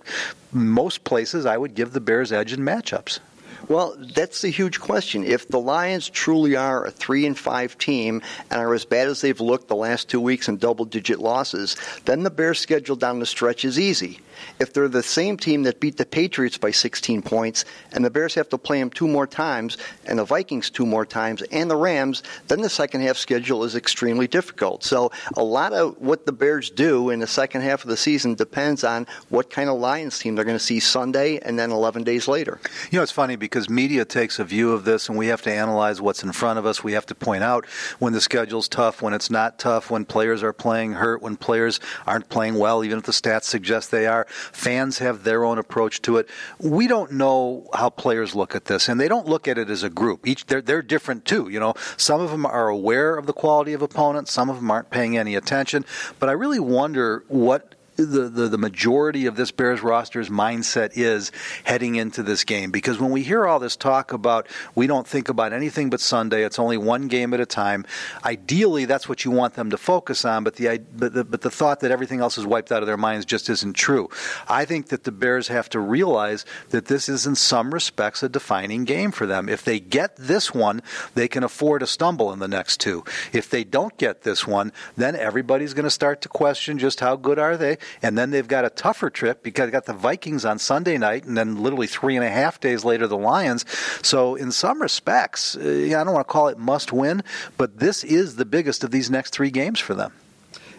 most 0.51 1.03
places 1.03 1.45
I 1.45 1.57
would 1.57 1.75
give 1.75 1.93
the 1.93 2.01
Bears 2.01 2.31
edge 2.31 2.53
in 2.53 2.59
matchups. 2.59 3.19
Well, 3.67 3.95
that's 4.15 4.41
the 4.41 4.49
huge 4.49 4.79
question. 4.79 5.23
If 5.23 5.47
the 5.47 5.59
Lions 5.59 6.09
truly 6.09 6.55
are 6.55 6.85
a 6.85 6.91
three 6.91 7.25
and 7.25 7.37
five 7.37 7.77
team 7.77 8.21
and 8.49 8.59
are 8.59 8.73
as 8.73 8.85
bad 8.85 9.07
as 9.07 9.21
they've 9.21 9.39
looked 9.39 9.67
the 9.67 9.75
last 9.75 10.09
two 10.09 10.19
weeks 10.19 10.49
in 10.49 10.57
double 10.57 10.83
digit 10.83 11.19
losses, 11.19 11.77
then 12.05 12.23
the 12.23 12.31
Bears' 12.31 12.59
schedule 12.59 12.95
down 12.95 13.19
the 13.19 13.25
stretch 13.25 13.63
is 13.63 13.79
easy 13.79 14.19
if 14.59 14.73
they're 14.73 14.87
the 14.87 15.03
same 15.03 15.37
team 15.37 15.63
that 15.63 15.79
beat 15.79 15.97
the 15.97 16.05
Patriots 16.05 16.57
by 16.57 16.71
16 16.71 17.21
points, 17.21 17.65
and 17.91 18.03
the 18.03 18.09
Bears 18.09 18.35
have 18.35 18.49
to 18.49 18.57
play 18.57 18.79
them 18.79 18.89
two 18.89 19.07
more 19.07 19.27
times, 19.27 19.77
and 20.05 20.19
the 20.19 20.25
Vikings 20.25 20.69
two 20.69 20.85
more 20.85 21.05
times, 21.05 21.41
and 21.43 21.69
the 21.69 21.75
Rams, 21.75 22.23
then 22.47 22.61
the 22.61 22.69
second 22.69 23.01
half 23.01 23.17
schedule 23.17 23.63
is 23.63 23.75
extremely 23.75 24.27
difficult. 24.27 24.83
So 24.83 25.11
a 25.35 25.43
lot 25.43 25.73
of 25.73 25.97
what 25.99 26.25
the 26.25 26.31
Bears 26.31 26.69
do 26.69 27.09
in 27.09 27.19
the 27.19 27.27
second 27.27 27.61
half 27.61 27.83
of 27.83 27.89
the 27.89 27.97
season 27.97 28.35
depends 28.35 28.83
on 28.83 29.07
what 29.29 29.49
kind 29.49 29.69
of 29.69 29.79
Lions 29.79 30.19
team 30.19 30.35
they're 30.35 30.45
going 30.45 30.57
to 30.57 30.63
see 30.63 30.79
Sunday 30.79 31.39
and 31.39 31.57
then 31.57 31.71
11 31.71 32.03
days 32.03 32.27
later. 32.27 32.59
You 32.91 32.99
know, 32.99 33.03
it's 33.03 33.11
funny 33.11 33.35
because 33.35 33.69
media 33.69 34.05
takes 34.05 34.39
a 34.39 34.43
view 34.43 34.71
of 34.71 34.85
this, 34.85 35.09
and 35.09 35.17
we 35.17 35.27
have 35.27 35.41
to 35.43 35.53
analyze 35.53 36.01
what's 36.01 36.23
in 36.23 36.31
front 36.31 36.59
of 36.59 36.65
us. 36.65 36.83
We 36.83 36.93
have 36.93 37.05
to 37.07 37.15
point 37.15 37.43
out 37.43 37.65
when 37.99 38.13
the 38.13 38.21
schedule's 38.21 38.67
tough, 38.67 39.01
when 39.01 39.13
it's 39.13 39.29
not 39.29 39.59
tough, 39.59 39.89
when 39.89 40.05
players 40.05 40.43
are 40.43 40.53
playing 40.53 40.93
hurt, 40.93 41.21
when 41.21 41.37
players 41.37 41.79
aren't 42.07 42.29
playing 42.29 42.55
well, 42.55 42.83
even 42.83 42.99
if 42.99 43.05
the 43.05 43.11
stats 43.11 43.43
suggest 43.43 43.91
they 43.91 44.07
are. 44.07 44.27
Fans 44.31 44.99
have 44.99 45.23
their 45.23 45.43
own 45.43 45.57
approach 45.57 46.01
to 46.03 46.17
it. 46.17 46.27
We 46.59 46.87
don't 46.87 47.13
know 47.13 47.67
how 47.73 47.89
players 47.89 48.35
look 48.35 48.55
at 48.55 48.65
this, 48.65 48.89
and 48.89 48.99
they 48.99 49.07
don't 49.07 49.27
look 49.27 49.47
at 49.47 49.57
it 49.57 49.69
as 49.69 49.83
a 49.83 49.89
group. 49.89 50.27
Each 50.27 50.45
they're 50.45 50.61
they're 50.61 50.81
different 50.81 51.25
too. 51.25 51.49
You 51.49 51.59
know, 51.59 51.73
some 51.97 52.21
of 52.21 52.31
them 52.31 52.45
are 52.45 52.69
aware 52.69 53.17
of 53.17 53.25
the 53.25 53.33
quality 53.33 53.73
of 53.73 53.81
opponents, 53.81 54.31
some 54.31 54.49
of 54.49 54.57
them 54.57 54.71
aren't 54.71 54.89
paying 54.89 55.17
any 55.17 55.35
attention. 55.35 55.85
But 56.19 56.29
I 56.29 56.33
really 56.33 56.59
wonder 56.59 57.23
what 57.27 57.70
the, 57.95 58.29
the, 58.29 58.47
the 58.49 58.57
majority 58.57 59.25
of 59.25 59.35
this 59.35 59.51
Bears 59.51 59.81
roster's 59.81 60.29
mindset 60.29 60.91
is 60.95 61.31
heading 61.63 61.95
into 61.95 62.23
this 62.23 62.43
game. 62.43 62.71
Because 62.71 62.99
when 62.99 63.11
we 63.11 63.23
hear 63.23 63.45
all 63.45 63.59
this 63.59 63.75
talk 63.75 64.13
about 64.13 64.47
we 64.75 64.87
don't 64.87 65.07
think 65.07 65.29
about 65.29 65.53
anything 65.53 65.89
but 65.89 65.99
Sunday, 65.99 66.43
it's 66.43 66.59
only 66.59 66.77
one 66.77 67.07
game 67.07 67.33
at 67.33 67.39
a 67.39 67.45
time. 67.45 67.85
Ideally, 68.23 68.85
that's 68.85 69.09
what 69.09 69.25
you 69.25 69.31
want 69.31 69.55
them 69.55 69.69
to 69.71 69.77
focus 69.77 70.25
on. 70.25 70.43
But 70.43 70.55
the 70.55 70.79
but 70.95 71.13
the, 71.13 71.23
but 71.23 71.41
the 71.41 71.51
thought 71.51 71.81
that 71.81 71.91
everything 71.91 72.19
else 72.19 72.37
is 72.37 72.45
wiped 72.45 72.71
out 72.71 72.81
of 72.81 72.87
their 72.87 72.97
minds 72.97 73.25
just 73.25 73.49
isn't 73.49 73.73
true. 73.73 74.09
I 74.47 74.65
think 74.65 74.87
that 74.87 75.03
the 75.03 75.11
Bears 75.11 75.49
have 75.49 75.69
to 75.69 75.79
realize 75.79 76.45
that 76.69 76.85
this 76.85 77.09
is 77.09 77.25
in 77.25 77.35
some 77.35 77.73
respects 77.73 78.23
a 78.23 78.29
defining 78.29 78.85
game 78.85 79.11
for 79.11 79.25
them. 79.25 79.49
If 79.49 79.63
they 79.63 79.79
get 79.79 80.15
this 80.15 80.53
one, 80.53 80.81
they 81.15 81.27
can 81.27 81.43
afford 81.43 81.83
a 81.83 81.87
stumble 81.87 82.31
in 82.31 82.39
the 82.39 82.47
next 82.47 82.79
two. 82.79 83.03
If 83.33 83.49
they 83.49 83.63
don't 83.63 83.95
get 83.97 84.23
this 84.23 84.47
one, 84.47 84.71
then 84.95 85.15
everybody's 85.15 85.73
going 85.73 85.83
to 85.83 85.89
start 85.89 86.21
to 86.21 86.29
question 86.29 86.77
just 86.77 86.99
how 86.99 87.15
good 87.15 87.39
are 87.39 87.57
they 87.57 87.77
and 88.01 88.17
then 88.17 88.31
they've 88.31 88.47
got 88.47 88.65
a 88.65 88.69
tougher 88.69 89.09
trip 89.09 89.43
because 89.43 89.67
they 89.67 89.71
got 89.71 89.85
the 89.85 89.93
Vikings 89.93 90.45
on 90.45 90.59
Sunday 90.59 90.97
night, 90.97 91.25
and 91.25 91.37
then 91.37 91.61
literally 91.61 91.87
three 91.87 92.15
and 92.15 92.25
a 92.25 92.29
half 92.29 92.59
days 92.59 92.83
later 92.83 93.07
the 93.07 93.17
Lions. 93.17 93.65
So 94.01 94.35
in 94.35 94.51
some 94.51 94.81
respects, 94.81 95.55
uh, 95.55 95.61
I 95.61 96.03
don't 96.03 96.13
want 96.13 96.27
to 96.27 96.31
call 96.31 96.47
it 96.47 96.57
must 96.57 96.91
win, 96.91 97.23
but 97.57 97.79
this 97.79 98.03
is 98.03 98.35
the 98.35 98.45
biggest 98.45 98.83
of 98.83 98.91
these 98.91 99.09
next 99.09 99.31
three 99.31 99.51
games 99.51 99.79
for 99.79 99.93
them. 99.93 100.13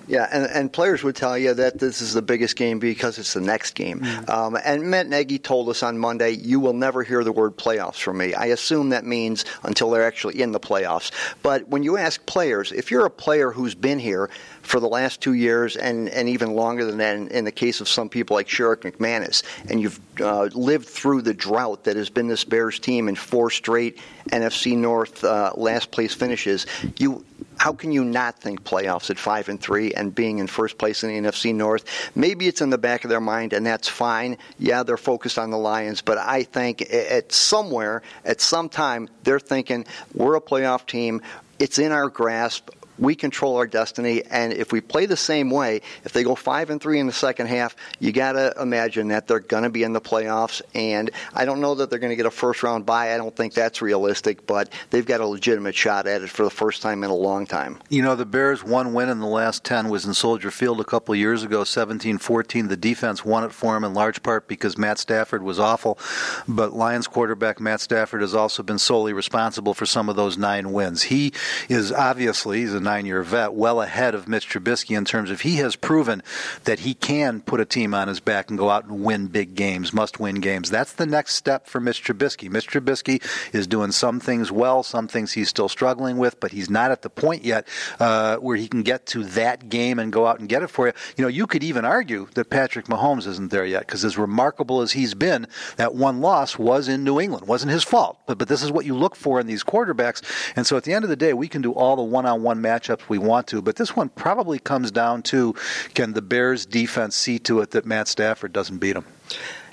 Yeah, 0.09 0.29
and, 0.31 0.47
and 0.47 0.73
players 0.73 1.03
would 1.03 1.17
tell 1.17 1.38
you 1.38 1.55
that 1.55 1.79
this 1.79 2.01
is 2.01 2.12
the 2.12 2.23
biggest 2.23 2.57
game 2.57 2.79
because 2.79 3.19
it's 3.19 3.35
the 3.35 3.41
next 3.41 3.75
game. 3.75 4.01
Mm-hmm. 4.01 4.31
Um, 4.31 4.59
and 4.65 4.91
Matt 4.91 5.09
Nagy 5.09 5.38
told 5.38 5.69
us 5.69 5.83
on 5.83 5.99
Monday, 5.99 6.33
you 6.33 6.61
will 6.61 6.73
never 6.73 7.03
hear 7.03 7.23
the 7.25 7.33
word 7.33 7.57
playoffs 7.57 8.01
from 8.01 8.19
me. 8.19 8.35
I 8.35 8.47
assume 8.47 8.91
that 8.91 9.05
means 9.05 9.45
until 9.62 9.91
they're 9.91 10.07
actually 10.07 10.43
in 10.43 10.53
the 10.53 10.61
playoffs. 10.61 11.12
But 11.43 11.69
when 11.69 11.83
you 11.83 11.97
ask 11.97 12.25
players, 12.27 12.73
if 12.73 12.91
you're 12.91 13.07
a 13.07 13.11
player 13.11 13.53
who's 13.53 13.75
been 13.75 13.99
here 13.99 14.29
for 14.62 14.81
the 14.81 14.88
last 14.88 15.20
two 15.20 15.35
years 15.35 15.77
and, 15.77 16.09
and 16.09 16.29
even 16.29 16.55
longer 16.55 16.85
than 16.85 16.98
that 16.98 17.16
in, 17.16 17.29
in 17.29 17.44
the 17.44 17.53
case 17.53 17.81
of 17.81 17.88
some 17.88 18.09
people 18.09 18.35
like 18.35 18.48
Sherrick 18.48 18.83
McManis, 18.83 19.42
and 19.68 19.81
you've 19.81 20.01
uh, 20.20 20.44
lived 20.53 20.87
through 20.88 21.22
the 21.22 21.35
drought 21.35 21.85
that 21.85 21.96
has 21.96 22.11
been 22.11 22.29
this 22.29 22.44
Bears 22.44 22.79
team 22.79 23.09
in 23.09 23.14
four 23.14 23.51
straight 23.51 23.98
NFC 24.31 24.77
North 24.77 25.25
uh, 25.25 25.53
last 25.57 25.90
place 25.90 26.14
finishes, 26.14 26.66
you 26.96 27.25
how 27.59 27.72
can 27.72 27.92
you 27.92 28.05
not 28.05 28.40
think 28.40 28.64
playoffs 28.64 29.11
at 29.11 29.18
five 29.18 29.48
and 29.48 29.61
three 29.61 29.92
and 29.92 30.14
being 30.14 30.38
in 30.38 30.46
first 30.46 30.79
place 30.79 31.05
in 31.05 31.11
the 31.11 31.29
NFC 31.31 31.55
North? 31.55 31.85
Maybe 32.14 32.48
it's 32.48 32.61
in 32.61 32.70
the 32.70 32.79
back 32.79 33.05
of 33.05 33.11
their 33.11 33.20
mind, 33.20 33.53
and 33.53 33.64
that's 33.64 33.88
fine. 33.88 34.38
Yeah, 34.59 34.83
they're 34.83 34.96
focused 34.96 35.38
on 35.38 35.51
the 35.51 35.59
Lions, 35.59 36.03
but 36.03 36.18
I 36.18 36.42
think 36.42 36.83
at 36.92 37.31
somewhere, 37.31 38.03
at 38.25 38.40
some 38.40 38.68
time, 38.68 39.09
they're 39.22 39.38
thinking 39.38 39.87
we're 40.14 40.35
a 40.35 40.40
playoff 40.40 40.87
team. 40.87 41.22
It's 41.59 41.79
in 41.79 41.92
our 41.92 42.09
grasp 42.09 42.70
we 42.99 43.15
control 43.15 43.57
our 43.57 43.67
destiny. 43.67 44.23
And 44.31 44.53
if 44.53 44.73
we 44.73 44.81
play 44.81 45.07
the 45.07 45.17
same 45.17 45.51
way, 45.51 45.83
if 46.05 46.13
they 46.13 46.23
go 46.23 46.35
five 46.35 46.71
and 46.71 46.81
three 46.81 46.99
in 46.99 47.07
the 47.07 47.13
second 47.13 47.47
half, 47.47 47.75
you 47.99 48.13
got 48.13 48.33
to 48.33 48.55
imagine 48.61 49.09
that 49.09 49.27
they're 49.27 49.41
going 49.41 49.65
to 49.65 49.71
be 49.71 49.83
in 49.83 49.93
the 49.93 50.01
playoffs. 50.01 50.63
And 50.75 51.11
I 51.35 51.45
don't 51.45 51.61
know 51.61 51.75
that 51.77 51.91
they're 51.91 51.99
going 51.99 52.11
to 52.11 52.17
get 52.17 52.27
a 52.27 52.31
first 52.31 52.63
round 52.63 52.87
bye. 52.87 53.15
I 53.15 53.17
don't 53.17 53.35
think 53.35 53.55
that's 53.55 53.83
realistic, 53.83 54.47
but 54.47 54.71
they've 54.91 55.07
got 55.07 55.21
a 55.21 55.27
legitimate 55.27 55.75
shot 55.75 56.07
at 56.07 56.23
it 56.23 56.31
for 56.31 56.45
the 56.45 56.51
first 56.51 56.83
time 56.83 57.05
in 57.05 57.11
a 57.11 57.15
long 57.15 57.47
time. 57.47 57.79
You 57.89 58.03
know, 58.03 58.15
the 58.15 58.27
Bears' 58.27 58.63
one 58.63 58.93
win 58.93 59.09
in 59.09 59.21
the 59.21 59.27
last 59.27 59.65
10 59.65 59.89
was 59.89 60.05
in 60.05 60.15
Soldier 60.15 60.51
Field 60.51 60.81
a 60.81 60.85
couple 60.85 61.15
years 61.15 61.43
ago, 61.43 61.65
17 61.65 62.19
14. 62.19 62.69
The 62.69 62.77
defense 62.77 63.25
won 63.25 63.45
it 63.45 63.53
for 63.53 63.75
them 63.75 63.85
in 63.85 63.95
large 63.95 64.23
part 64.23 64.49
because 64.49 64.77
Matt 64.77 64.99
Stafford 64.99 65.43
was 65.43 65.59
awful. 65.59 65.99
But 66.47 66.73
Lions 66.73 67.07
quarterback 67.07 67.61
Matt 67.61 67.81
Stafford 67.81 68.21
has 68.21 68.35
also 68.35 68.63
been 68.63 68.79
solely 68.79 69.13
responsible 69.13 69.75
for 69.75 69.87
some 69.87 70.09
of 70.09 70.17
those 70.17 70.37
nine 70.37 70.73
wins. 70.73 71.03
He 71.03 71.33
is 71.69 71.93
obviously, 71.93 72.61
he's 72.61 72.75
a 72.75 72.81
nine 72.83 73.07
year 73.07 73.23
vet, 73.23 73.55
well 73.55 73.81
ahead 73.81 74.14
of 74.14 74.29
Mitch 74.29 74.49
Trubisky 74.49 74.97
in 74.97 75.05
terms 75.05 75.31
of 75.31 75.42
he 75.42 75.57
has 75.57 75.77
proven 75.77 76.23
that 76.64 76.81
he 76.81 76.95
can 76.95 77.40
put 77.40 77.61
a 77.61 77.64
team 77.64 77.95
on 77.95 78.09
his 78.09 78.21
back 78.21 78.51
and 78.51 78.59
go 78.59 78.71
out 78.71 78.85
and 78.85 79.05
win 79.05 79.27
big 79.29 79.55
games, 79.55 79.92
must 79.92 80.21
win 80.21 80.37
games. 80.37 80.71
That's 80.71 80.92
the 80.92 81.07
next 81.07 81.35
step 81.35 81.66
for 81.66 81.81
Mitch 81.81 82.05
Trubisky. 82.05 82.51
Mitch 82.51 82.68
Trubisky 82.68 83.23
is 83.55 83.66
doing 83.66 83.92
some 83.92 84.21
things 84.21 84.51
well, 84.51 84.83
some 84.83 85.09
things 85.09 85.33
he's 85.33 85.49
still 85.49 85.68
struggling 85.68 86.18
with, 86.18 86.40
but 86.40 86.53
he's 86.53 86.71
not 86.71 86.90
at 86.90 87.03
the 87.03 87.11
point 87.11 87.45
yet 87.45 87.66
uh, 88.01 88.37
where 88.37 88.57
he 88.57 88.68
can 88.68 88.83
get 88.83 89.07
to 89.07 89.25
that 89.25 89.68
game 89.68 89.99
and 89.99 90.12
go 90.12 90.27
out 90.27 90.40
and 90.40 90.49
get 90.49 90.62
it 90.62 90.68
for 90.68 90.87
you. 90.87 90.92
You 91.16 91.23
know, 91.23 91.29
you 91.29 91.47
could 91.47 91.64
even 91.64 91.85
argue 91.85 92.29
that 92.35 92.51
Patrick 92.51 92.87
Mahomes 92.87 93.27
isn't 93.27 93.51
there 93.51 93.66
yet 93.66 93.87
because 93.87 94.05
as 94.05 94.18
remarkable 94.18 94.81
as 94.81 94.92
he's 94.92 95.14
been, 95.14 95.47
that 95.77 95.95
one 95.95 96.21
loss 96.21 96.59
was 96.59 96.88
in 96.88 97.05
New 97.05 97.21
England. 97.21 97.47
Wasn't 97.47 97.73
his 97.73 97.85
fault, 97.85 98.18
but, 98.27 98.38
but 98.38 98.49
this 98.49 98.62
is 98.62 98.73
what 98.73 98.87
you 98.87 98.95
look 98.95 99.16
for 99.16 99.40
in 99.40 99.47
these 99.47 99.64
quarterbacks. 99.64 100.23
And 100.57 100.66
so 100.66 100.77
at 100.77 100.85
the 100.85 100.92
end 100.92 101.05
of 101.05 101.11
the 101.11 101.16
day, 101.16 101.33
we 101.33 101.49
can 101.49 101.62
do 101.62 101.73
all 101.73 101.97
the 101.97 102.03
one 102.03 102.27
on 102.27 102.42
one 102.42 102.61
matchups 102.73 103.09
we 103.09 103.19
want 103.19 103.47
to. 103.49 103.63
But 103.63 103.77
this 103.77 103.95
one 103.97 104.09
probably 104.09 104.59
comes 104.59 104.91
down 104.91 105.23
to 105.25 105.55
can 105.95 106.13
the 106.13 106.23
Bears 106.23 106.67
defense 106.67 107.17
see 107.17 107.39
to 107.41 107.61
it 107.61 107.71
that 107.73 107.87
Matt 107.87 108.09
Stafford 108.09 108.53
doesn't 108.53 108.79
beat 108.79 108.95
them? 108.95 109.07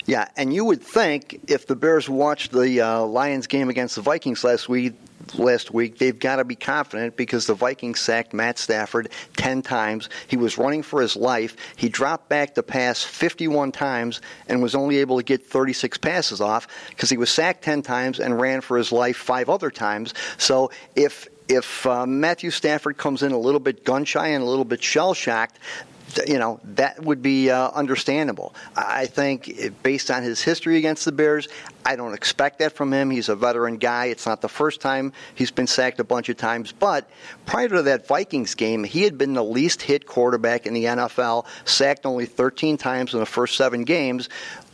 Yeah, 0.06 0.28
and 0.36 0.52
you 0.52 0.64
would 0.64 0.82
think 0.82 1.40
if 1.48 1.66
the 1.66 1.76
Bears 1.76 2.08
watched 2.08 2.52
the 2.52 2.80
uh, 2.80 3.02
Lions 3.02 3.46
game 3.46 3.68
against 3.68 3.96
the 3.96 4.02
Vikings 4.02 4.42
last 4.42 4.68
week, 4.68 4.94
last 5.34 5.72
week, 5.72 5.98
they've 5.98 6.18
got 6.18 6.36
to 6.36 6.44
be 6.44 6.56
confident 6.56 7.16
because 7.16 7.46
the 7.46 7.54
Vikings 7.54 8.00
sacked 8.00 8.32
Matt 8.32 8.58
Stafford 8.58 9.10
10 9.36 9.62
times. 9.62 10.08
He 10.26 10.36
was 10.36 10.58
running 10.58 10.82
for 10.82 11.00
his 11.00 11.16
life. 11.16 11.56
He 11.76 11.88
dropped 11.88 12.28
back 12.28 12.54
to 12.54 12.62
pass 12.62 13.02
51 13.02 13.72
times 13.72 14.20
and 14.48 14.62
was 14.62 14.74
only 14.74 14.98
able 14.98 15.18
to 15.18 15.22
get 15.22 15.46
36 15.46 15.98
passes 15.98 16.40
off 16.40 16.66
because 16.88 17.10
he 17.10 17.16
was 17.16 17.30
sacked 17.30 17.62
10 17.62 17.82
times 17.82 18.18
and 18.18 18.40
ran 18.40 18.62
for 18.62 18.76
his 18.76 18.90
life 18.90 19.16
five 19.16 19.48
other 19.48 19.70
times. 19.70 20.14
So 20.38 20.70
if 20.96 21.28
if 21.50 21.84
uh, 21.86 22.06
Matthew 22.06 22.50
Stafford 22.50 22.96
comes 22.96 23.22
in 23.22 23.32
a 23.32 23.38
little 23.38 23.60
bit 23.60 23.84
gun 23.84 24.04
shy 24.04 24.28
and 24.28 24.42
a 24.42 24.46
little 24.46 24.64
bit 24.64 24.82
shell 24.82 25.14
shocked, 25.14 25.58
you 26.26 26.38
know 26.38 26.60
that 26.64 27.02
would 27.02 27.22
be 27.22 27.50
uh, 27.50 27.70
understandable. 27.70 28.54
I 28.76 29.06
think 29.06 29.82
based 29.82 30.10
on 30.10 30.22
his 30.22 30.42
history 30.42 30.76
against 30.76 31.04
the 31.04 31.12
Bears, 31.12 31.48
I 31.84 31.96
don't 31.96 32.14
expect 32.14 32.58
that 32.58 32.72
from 32.72 32.92
him. 32.92 33.10
He's 33.10 33.28
a 33.28 33.36
veteran 33.36 33.76
guy. 33.78 34.06
It's 34.06 34.26
not 34.26 34.40
the 34.40 34.48
first 34.48 34.80
time 34.80 35.12
he's 35.34 35.50
been 35.50 35.66
sacked 35.66 36.00
a 36.00 36.04
bunch 36.04 36.28
of 36.28 36.36
times. 36.36 36.72
But 36.72 37.08
prior 37.46 37.68
to 37.68 37.82
that 37.82 38.06
Vikings 38.06 38.54
game, 38.54 38.84
he 38.84 39.02
had 39.02 39.18
been 39.18 39.34
the 39.34 39.44
least 39.44 39.82
hit 39.82 40.06
quarterback 40.06 40.66
in 40.66 40.74
the 40.74 40.84
NFL, 40.84 41.46
sacked 41.64 42.06
only 42.06 42.26
13 42.26 42.76
times 42.76 43.14
in 43.14 43.20
the 43.20 43.26
first 43.26 43.56
seven 43.56 43.84
games 43.84 44.28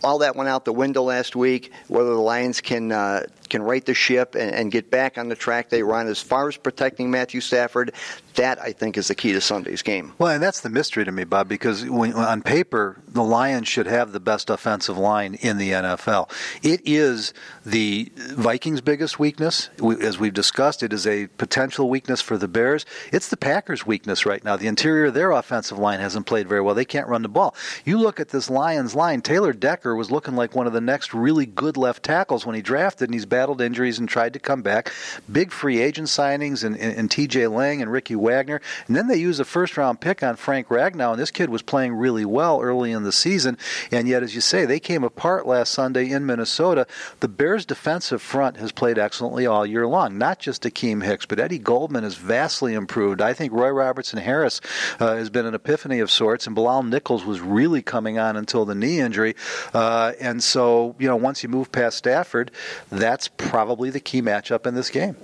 all 0.04 0.18
that 0.18 0.36
went 0.36 0.48
out 0.48 0.64
the 0.64 0.72
window 0.72 1.02
last 1.02 1.34
week. 1.34 1.72
Whether 1.88 2.10
the 2.10 2.20
Lions 2.20 2.60
can 2.60 2.92
uh, 2.92 3.24
can 3.48 3.62
right 3.62 3.84
the 3.84 3.94
ship 3.94 4.34
and, 4.34 4.54
and, 4.54 4.72
get 4.72 4.90
back 4.90 5.18
on 5.18 5.28
the 5.28 5.36
track 5.36 5.68
they 5.70 5.82
run 5.82 6.06
as 6.08 6.20
far 6.20 6.48
as 6.48 6.56
protecting 6.56 7.10
Matthew 7.10 7.40
Stafford, 7.40 7.92
that 8.36 8.60
I 8.60 8.72
think 8.72 8.96
is 8.96 9.08
the 9.08 9.14
key 9.14 9.32
to 9.32 9.40
Sunday's 9.40 9.82
game. 9.82 10.12
Well, 10.18 10.32
and 10.32 10.42
that's 10.42 10.60
the 10.60 10.70
mystery 10.70 11.04
to 11.04 11.12
me, 11.12 11.24
Bob, 11.24 11.48
because 11.48 11.84
when, 11.84 12.12
on 12.14 12.42
paper 12.42 12.96
the 13.16 13.24
Lions 13.24 13.66
should 13.66 13.86
have 13.86 14.12
the 14.12 14.20
best 14.20 14.50
offensive 14.50 14.96
line 14.96 15.34
in 15.40 15.56
the 15.58 15.72
NFL. 15.72 16.30
It 16.62 16.82
is 16.84 17.32
the 17.64 18.12
Vikings' 18.14 18.82
biggest 18.82 19.18
weakness, 19.18 19.70
as 20.00 20.18
we've 20.18 20.34
discussed. 20.34 20.82
It 20.82 20.92
is 20.92 21.06
a 21.06 21.26
potential 21.38 21.88
weakness 21.88 22.20
for 22.20 22.36
the 22.36 22.46
Bears. 22.46 22.84
It's 23.10 23.28
the 23.28 23.36
Packers' 23.36 23.86
weakness 23.86 24.26
right 24.26 24.44
now. 24.44 24.56
The 24.56 24.66
interior 24.66 25.06
of 25.06 25.14
their 25.14 25.32
offensive 25.32 25.78
line 25.78 25.98
hasn't 25.98 26.26
played 26.26 26.46
very 26.46 26.60
well. 26.60 26.74
They 26.74 26.84
can't 26.84 27.08
run 27.08 27.22
the 27.22 27.28
ball. 27.28 27.56
You 27.84 27.98
look 27.98 28.20
at 28.20 28.28
this 28.28 28.50
Lions 28.50 28.94
line. 28.94 29.22
Taylor 29.22 29.54
Decker 29.54 29.96
was 29.96 30.10
looking 30.10 30.36
like 30.36 30.54
one 30.54 30.66
of 30.66 30.74
the 30.74 30.80
next 30.80 31.14
really 31.14 31.46
good 31.46 31.78
left 31.78 32.02
tackles 32.02 32.44
when 32.44 32.54
he 32.54 32.62
drafted, 32.62 33.08
and 33.08 33.14
he's 33.14 33.26
battled 33.26 33.62
injuries 33.62 33.98
and 33.98 34.08
tried 34.08 34.34
to 34.34 34.38
come 34.38 34.60
back. 34.60 34.92
Big 35.32 35.50
free 35.50 35.80
agent 35.80 36.08
signings 36.08 36.64
and, 36.64 36.76
and, 36.76 36.96
and 36.96 37.10
T.J. 37.10 37.46
Lang 37.46 37.80
and 37.80 37.90
Ricky 37.90 38.14
Wagner, 38.26 38.60
and 38.86 38.96
then 38.96 39.06
they 39.06 39.16
used 39.16 39.40
a 39.40 39.44
first 39.44 39.76
round 39.76 40.00
pick 40.00 40.22
on 40.22 40.34
Frank 40.36 40.68
Ragnow, 40.68 41.12
and 41.12 41.20
this 41.20 41.30
kid 41.30 41.48
was 41.48 41.62
playing 41.62 41.94
really 41.94 42.24
well 42.24 42.60
early 42.60 42.90
in 42.90 43.04
the 43.04 43.12
season, 43.12 43.56
and 43.92 44.08
yet, 44.08 44.22
as 44.22 44.34
you 44.34 44.40
say, 44.40 44.66
they 44.66 44.80
came 44.80 45.04
apart 45.04 45.46
last 45.46 45.72
Sunday 45.72 46.10
in 46.10 46.26
Minnesota. 46.26 46.86
The 47.20 47.28
Bears' 47.28 47.64
defensive 47.64 48.20
front 48.20 48.56
has 48.56 48.72
played 48.72 48.98
excellently 48.98 49.46
all 49.46 49.64
year 49.64 49.86
long, 49.86 50.18
not 50.18 50.40
just 50.40 50.64
Akiem 50.64 51.04
Hicks, 51.04 51.26
but 51.26 51.38
Eddie 51.38 51.58
Goldman 51.58 52.02
has 52.02 52.16
vastly 52.16 52.74
improved. 52.74 53.20
I 53.22 53.32
think 53.32 53.52
Roy 53.52 53.70
Robertson 53.70 54.18
Harris 54.18 54.60
uh, 54.98 55.16
has 55.16 55.30
been 55.30 55.46
an 55.46 55.54
epiphany 55.54 56.00
of 56.00 56.10
sorts, 56.10 56.46
and 56.46 56.54
Bilal 56.54 56.82
Nichols 56.82 57.24
was 57.24 57.40
really 57.40 57.82
coming 57.82 58.18
on 58.18 58.36
until 58.36 58.64
the 58.64 58.74
knee 58.74 58.98
injury. 58.98 59.36
Uh, 59.72 60.12
and 60.20 60.42
so, 60.42 60.94
you 60.98 61.06
know, 61.06 61.16
once 61.16 61.42
you 61.42 61.48
move 61.48 61.70
past 61.70 61.98
Stafford, 61.98 62.50
that's 62.90 63.28
probably 63.28 63.90
the 63.90 64.00
key 64.00 64.22
matchup 64.22 64.66
in 64.66 64.74
this 64.74 64.90
game. 64.90 65.16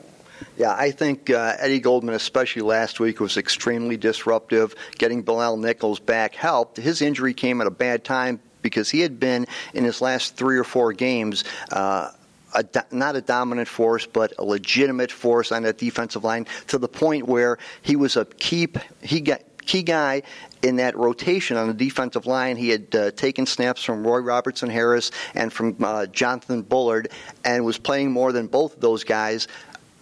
Yeah, 0.56 0.74
I 0.76 0.90
think 0.90 1.30
uh, 1.30 1.56
Eddie 1.58 1.80
Goldman, 1.80 2.14
especially 2.14 2.62
last 2.62 3.00
week, 3.00 3.20
was 3.20 3.36
extremely 3.36 3.96
disruptive. 3.96 4.74
Getting 4.98 5.22
Bilal 5.22 5.56
Nichols 5.56 6.00
back 6.00 6.34
helped. 6.34 6.76
His 6.76 7.02
injury 7.02 7.34
came 7.34 7.60
at 7.60 7.66
a 7.66 7.70
bad 7.70 8.04
time 8.04 8.40
because 8.62 8.90
he 8.90 9.00
had 9.00 9.18
been 9.18 9.46
in 9.74 9.84
his 9.84 10.00
last 10.00 10.36
three 10.36 10.58
or 10.58 10.64
four 10.64 10.92
games. 10.92 11.44
Uh, 11.70 12.10
a, 12.54 12.64
not 12.90 13.16
a 13.16 13.20
dominant 13.20 13.68
force, 13.68 14.06
but 14.06 14.34
a 14.38 14.44
legitimate 14.44 15.10
force 15.10 15.52
on 15.52 15.62
that 15.62 15.78
defensive 15.78 16.22
line 16.22 16.46
to 16.68 16.78
the 16.78 16.88
point 16.88 17.26
where 17.26 17.58
he 17.80 17.96
was 17.96 18.16
a 18.16 18.24
key 18.24 18.68
he 19.00 19.20
got 19.20 19.40
key 19.64 19.82
guy 19.82 20.22
in 20.62 20.76
that 20.76 20.96
rotation 20.96 21.56
on 21.56 21.68
the 21.68 21.74
defensive 21.74 22.26
line. 22.26 22.56
He 22.56 22.68
had 22.68 22.94
uh, 22.94 23.10
taken 23.12 23.46
snaps 23.46 23.82
from 23.82 24.06
Roy 24.06 24.18
Robertson 24.18 24.68
Harris 24.68 25.10
and 25.34 25.52
from 25.52 25.76
uh, 25.82 26.06
Jonathan 26.06 26.62
Bullard 26.62 27.08
and 27.44 27.64
was 27.64 27.78
playing 27.78 28.10
more 28.12 28.32
than 28.32 28.48
both 28.48 28.74
of 28.74 28.80
those 28.80 29.04
guys. 29.04 29.48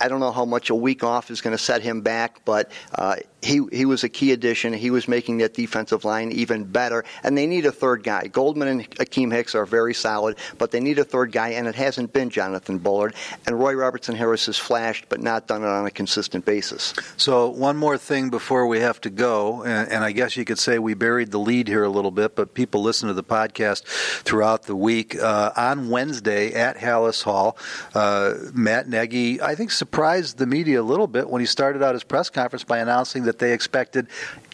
I 0.00 0.08
don't 0.08 0.20
know 0.20 0.32
how 0.32 0.44
much 0.44 0.70
a 0.70 0.74
week 0.74 1.04
off 1.04 1.30
is 1.30 1.40
going 1.40 1.56
to 1.56 1.62
set 1.62 1.82
him 1.82 2.00
back, 2.00 2.44
but 2.44 2.70
uh, 2.94 3.16
he 3.42 3.62
he 3.72 3.84
was 3.84 4.04
a 4.04 4.08
key 4.08 4.32
addition. 4.32 4.72
He 4.72 4.90
was 4.90 5.08
making 5.08 5.38
that 5.38 5.54
defensive 5.54 6.04
line 6.04 6.32
even 6.32 6.64
better, 6.64 7.04
and 7.22 7.36
they 7.36 7.46
need 7.46 7.66
a 7.66 7.72
third 7.72 8.02
guy. 8.02 8.26
Goldman 8.26 8.68
and 8.68 8.90
Akiem 8.96 9.32
Hicks 9.32 9.54
are 9.54 9.66
very 9.66 9.94
solid, 9.94 10.36
but 10.58 10.70
they 10.70 10.80
need 10.80 10.98
a 10.98 11.04
third 11.04 11.32
guy, 11.32 11.50
and 11.50 11.66
it 11.66 11.74
hasn't 11.74 12.12
been 12.12 12.30
Jonathan 12.30 12.78
Bullard. 12.78 13.14
And 13.46 13.58
Roy 13.58 13.74
Robertson 13.74 14.14
Harris 14.14 14.46
has 14.46 14.58
flashed, 14.58 15.06
but 15.08 15.20
not 15.20 15.46
done 15.46 15.62
it 15.62 15.68
on 15.68 15.86
a 15.86 15.90
consistent 15.90 16.44
basis. 16.44 16.94
So 17.16 17.48
one 17.48 17.76
more 17.76 17.98
thing 17.98 18.30
before 18.30 18.66
we 18.66 18.80
have 18.80 19.00
to 19.02 19.10
go, 19.10 19.62
and, 19.62 19.90
and 19.90 20.04
I 20.04 20.12
guess 20.12 20.36
you 20.36 20.44
could 20.44 20.58
say 20.58 20.78
we 20.78 20.94
buried 20.94 21.30
the 21.30 21.38
lead 21.38 21.68
here 21.68 21.84
a 21.84 21.88
little 21.88 22.10
bit, 22.10 22.36
but 22.36 22.54
people 22.54 22.82
listen 22.82 23.08
to 23.08 23.14
the 23.14 23.24
podcast 23.24 23.84
throughout 24.22 24.64
the 24.64 24.76
week. 24.76 25.20
Uh, 25.20 25.52
on 25.56 25.88
Wednesday 25.88 26.52
at 26.52 26.76
Halas 26.76 27.22
Hall, 27.22 27.56
uh, 27.94 28.34
Matt 28.52 28.88
Nagy, 28.88 29.40
I 29.40 29.54
think, 29.54 29.70
surprised 29.70 30.38
the 30.38 30.46
media 30.46 30.80
a 30.80 30.82
little 30.82 31.06
bit 31.06 31.28
when 31.28 31.40
he 31.40 31.46
started 31.46 31.82
out 31.82 31.94
his 31.94 32.04
press 32.04 32.30
conference 32.30 32.64
by 32.64 32.78
announcing 32.78 33.24
that 33.24 33.29
they 33.38 33.52
expected 33.52 34.08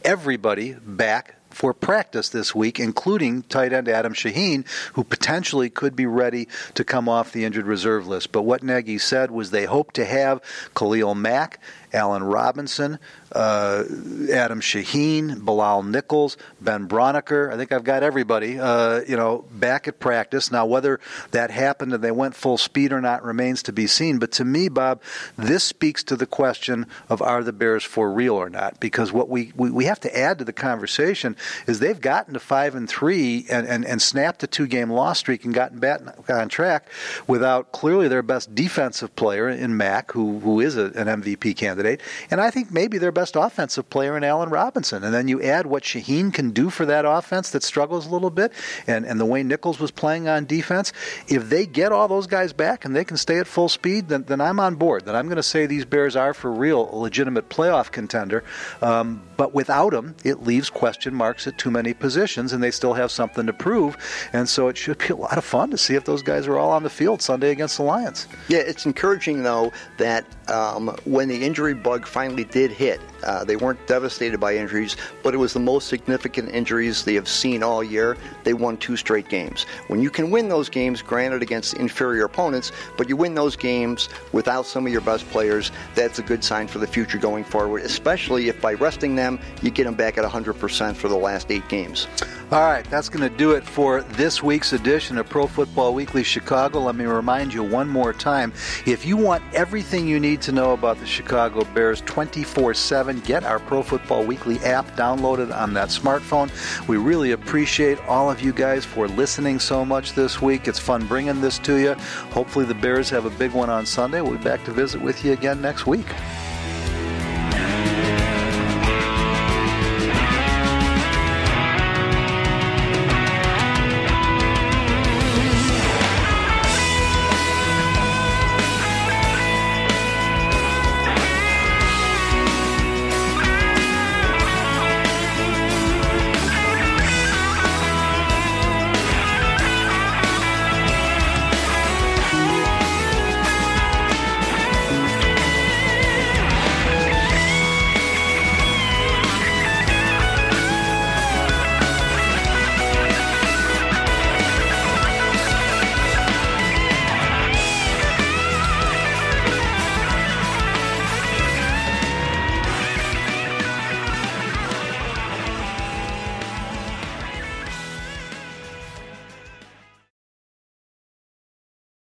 everybody 0.04 0.74
back 0.74 1.36
for 1.56 1.72
practice 1.72 2.28
this 2.28 2.54
week, 2.54 2.78
including 2.78 3.42
tight 3.44 3.72
end 3.72 3.88
Adam 3.88 4.12
Shaheen, 4.12 4.66
who 4.92 5.02
potentially 5.02 5.70
could 5.70 5.96
be 5.96 6.04
ready 6.04 6.48
to 6.74 6.84
come 6.84 7.08
off 7.08 7.32
the 7.32 7.44
injured 7.46 7.64
reserve 7.64 8.06
list. 8.06 8.30
But 8.30 8.42
what 8.42 8.62
Nagy 8.62 8.98
said 8.98 9.30
was 9.30 9.50
they 9.50 9.64
hope 9.64 9.92
to 9.92 10.04
have 10.04 10.42
Khalil 10.74 11.14
Mack, 11.14 11.58
Allen 11.96 12.22
Robinson, 12.22 12.98
uh, 13.32 13.82
Adam 14.30 14.60
Shaheen, 14.60 15.42
Bilal 15.42 15.82
Nichols, 15.82 16.36
Ben 16.60 16.86
Braunecker. 16.86 17.50
I 17.50 17.56
think 17.56 17.72
I've 17.72 17.84
got 17.84 18.02
everybody, 18.02 18.60
uh, 18.60 19.00
you 19.08 19.16
know, 19.16 19.46
back 19.50 19.88
at 19.88 19.98
practice. 19.98 20.52
Now, 20.52 20.66
whether 20.66 21.00
that 21.30 21.50
happened 21.50 21.94
and 21.94 22.04
they 22.04 22.10
went 22.10 22.34
full 22.36 22.58
speed 22.58 22.92
or 22.92 23.00
not 23.00 23.24
remains 23.24 23.62
to 23.64 23.72
be 23.72 23.86
seen. 23.86 24.18
But 24.18 24.30
to 24.32 24.44
me, 24.44 24.68
Bob, 24.68 25.00
this 25.38 25.64
speaks 25.64 26.04
to 26.04 26.16
the 26.16 26.26
question 26.26 26.86
of 27.08 27.22
are 27.22 27.42
the 27.42 27.52
Bears 27.52 27.82
for 27.82 28.12
real 28.12 28.34
or 28.34 28.50
not? 28.50 28.78
Because 28.78 29.10
what 29.10 29.30
we, 29.30 29.52
we, 29.56 29.70
we 29.70 29.86
have 29.86 30.00
to 30.00 30.16
add 30.16 30.38
to 30.38 30.44
the 30.44 30.52
conversation 30.52 31.34
is 31.66 31.80
they've 31.80 32.00
gotten 32.00 32.34
to 32.34 32.40
five 32.40 32.74
and 32.74 32.88
three 32.88 33.46
and, 33.50 33.66
and, 33.66 33.86
and 33.86 34.02
snapped 34.02 34.42
a 34.42 34.46
two 34.46 34.66
game 34.66 34.90
loss 34.90 35.18
streak 35.18 35.46
and 35.46 35.54
gotten 35.54 35.78
back 35.78 36.02
on 36.28 36.50
track 36.50 36.88
without 37.26 37.72
clearly 37.72 38.06
their 38.06 38.22
best 38.22 38.54
defensive 38.54 39.16
player 39.16 39.48
in 39.48 39.78
Mack, 39.78 40.12
who, 40.12 40.40
who 40.40 40.60
is 40.60 40.76
a, 40.76 40.86
an 40.86 41.22
MVP 41.22 41.56
candidate. 41.56 41.85
And 42.30 42.40
I 42.40 42.50
think 42.50 42.70
maybe 42.70 42.98
their 42.98 43.12
best 43.12 43.36
offensive 43.36 43.88
player 43.90 44.16
in 44.16 44.24
Allen 44.24 44.50
Robinson. 44.50 45.04
And 45.04 45.14
then 45.14 45.28
you 45.28 45.40
add 45.42 45.66
what 45.66 45.82
Shaheen 45.82 46.32
can 46.32 46.50
do 46.50 46.70
for 46.70 46.86
that 46.86 47.04
offense 47.04 47.50
that 47.50 47.62
struggles 47.62 48.06
a 48.06 48.10
little 48.10 48.30
bit, 48.30 48.52
and, 48.86 49.04
and 49.04 49.20
the 49.20 49.24
way 49.24 49.42
Nichols 49.42 49.78
was 49.78 49.90
playing 49.90 50.28
on 50.28 50.46
defense. 50.46 50.92
If 51.28 51.48
they 51.48 51.66
get 51.66 51.92
all 51.92 52.08
those 52.08 52.26
guys 52.26 52.52
back 52.52 52.84
and 52.84 52.94
they 52.94 53.04
can 53.04 53.16
stay 53.16 53.38
at 53.38 53.46
full 53.46 53.68
speed, 53.68 54.08
then, 54.08 54.24
then 54.24 54.40
I'm 54.40 54.60
on 54.60 54.74
board. 54.76 55.04
Then 55.04 55.16
I'm 55.16 55.26
going 55.26 55.36
to 55.36 55.42
say 55.42 55.66
these 55.66 55.84
Bears 55.84 56.16
are 56.16 56.34
for 56.34 56.50
real 56.52 56.90
a 56.92 56.96
legitimate 56.96 57.48
playoff 57.48 57.90
contender. 57.90 58.44
Um, 58.82 59.22
but 59.36 59.54
without 59.54 59.90
them, 59.90 60.16
it 60.24 60.42
leaves 60.42 60.70
question 60.70 61.14
marks 61.14 61.46
at 61.46 61.58
too 61.58 61.70
many 61.70 61.92
positions, 61.92 62.52
and 62.52 62.62
they 62.62 62.70
still 62.70 62.94
have 62.94 63.10
something 63.10 63.46
to 63.46 63.52
prove. 63.52 63.96
And 64.32 64.48
so 64.48 64.68
it 64.68 64.76
should 64.76 64.98
be 64.98 65.08
a 65.08 65.16
lot 65.16 65.38
of 65.38 65.44
fun 65.44 65.70
to 65.70 65.78
see 65.78 65.94
if 65.94 66.04
those 66.04 66.22
guys 66.22 66.46
are 66.46 66.58
all 66.58 66.70
on 66.70 66.82
the 66.82 66.90
field 66.90 67.22
Sunday 67.22 67.50
against 67.50 67.76
the 67.76 67.82
Lions. 67.82 68.26
Yeah, 68.48 68.58
it's 68.58 68.86
encouraging 68.86 69.42
though 69.42 69.72
that 69.98 70.24
um, 70.48 70.96
when 71.04 71.28
the 71.28 71.44
injury 71.44 71.65
bug 71.74 72.06
finally 72.06 72.44
did 72.44 72.70
hit, 72.70 73.00
uh, 73.24 73.44
they 73.44 73.56
weren't 73.56 73.84
devastated 73.86 74.38
by 74.38 74.56
injuries, 74.56 74.96
but 75.22 75.34
it 75.34 75.38
was 75.38 75.52
the 75.52 75.60
most 75.60 75.88
significant 75.88 76.50
injuries 76.50 77.04
they 77.04 77.14
have 77.14 77.28
seen 77.28 77.62
all 77.62 77.82
year. 77.82 78.16
They 78.44 78.54
won 78.54 78.76
two 78.76 78.96
straight 78.96 79.28
games. 79.28 79.64
When 79.88 80.00
you 80.00 80.10
can 80.10 80.30
win 80.30 80.48
those 80.48 80.68
games, 80.68 81.02
granted 81.02 81.42
against 81.42 81.74
inferior 81.74 82.24
opponents, 82.24 82.72
but 82.96 83.08
you 83.08 83.16
win 83.16 83.34
those 83.34 83.56
games 83.56 84.08
without 84.32 84.66
some 84.66 84.86
of 84.86 84.92
your 84.92 85.00
best 85.00 85.28
players, 85.30 85.72
that's 85.94 86.18
a 86.18 86.22
good 86.22 86.44
sign 86.44 86.68
for 86.68 86.78
the 86.78 86.86
future 86.86 87.18
going 87.18 87.44
forward, 87.44 87.82
especially 87.82 88.48
if 88.48 88.60
by 88.60 88.74
resting 88.74 89.16
them, 89.16 89.40
you 89.62 89.70
get 89.70 89.84
them 89.84 89.94
back 89.94 90.18
at 90.18 90.24
100% 90.24 90.96
for 90.96 91.08
the 91.08 91.16
last 91.16 91.50
eight 91.50 91.66
games. 91.68 92.06
All 92.52 92.60
right, 92.60 92.88
that's 92.90 93.08
going 93.08 93.28
to 93.28 93.36
do 93.36 93.52
it 93.52 93.64
for 93.64 94.02
this 94.02 94.40
week's 94.40 94.72
edition 94.72 95.18
of 95.18 95.28
Pro 95.28 95.48
Football 95.48 95.94
Weekly 95.94 96.22
Chicago. 96.22 96.78
Let 96.78 96.94
me 96.94 97.04
remind 97.04 97.52
you 97.52 97.64
one 97.64 97.88
more 97.88 98.12
time 98.12 98.52
if 98.86 99.04
you 99.04 99.16
want 99.16 99.42
everything 99.52 100.06
you 100.06 100.20
need 100.20 100.40
to 100.42 100.52
know 100.52 100.72
about 100.72 101.00
the 101.00 101.06
Chicago 101.56 101.74
Bears 101.74 102.02
24 102.02 102.74
7, 102.74 103.20
get 103.20 103.42
our 103.42 103.58
Pro 103.58 103.82
Football 103.82 104.24
Weekly 104.24 104.58
app 104.58 104.84
downloaded 104.94 105.56
on 105.56 105.72
that 105.72 105.88
smartphone. 105.88 106.50
We 106.86 106.98
really 106.98 107.32
appreciate 107.32 107.98
all 108.00 108.30
of 108.30 108.42
you 108.42 108.52
guys 108.52 108.84
for 108.84 109.08
listening 109.08 109.58
so 109.58 109.82
much 109.82 110.12
this 110.12 110.42
week. 110.42 110.68
It's 110.68 110.78
fun 110.78 111.06
bringing 111.06 111.40
this 111.40 111.58
to 111.60 111.76
you. 111.76 111.94
Hopefully, 112.30 112.66
the 112.66 112.74
Bears 112.74 113.08
have 113.08 113.24
a 113.24 113.30
big 113.30 113.52
one 113.52 113.70
on 113.70 113.86
Sunday. 113.86 114.20
We'll 114.20 114.36
be 114.36 114.44
back 114.44 114.64
to 114.64 114.70
visit 114.70 115.00
with 115.00 115.24
you 115.24 115.32
again 115.32 115.62
next 115.62 115.86
week. 115.86 116.06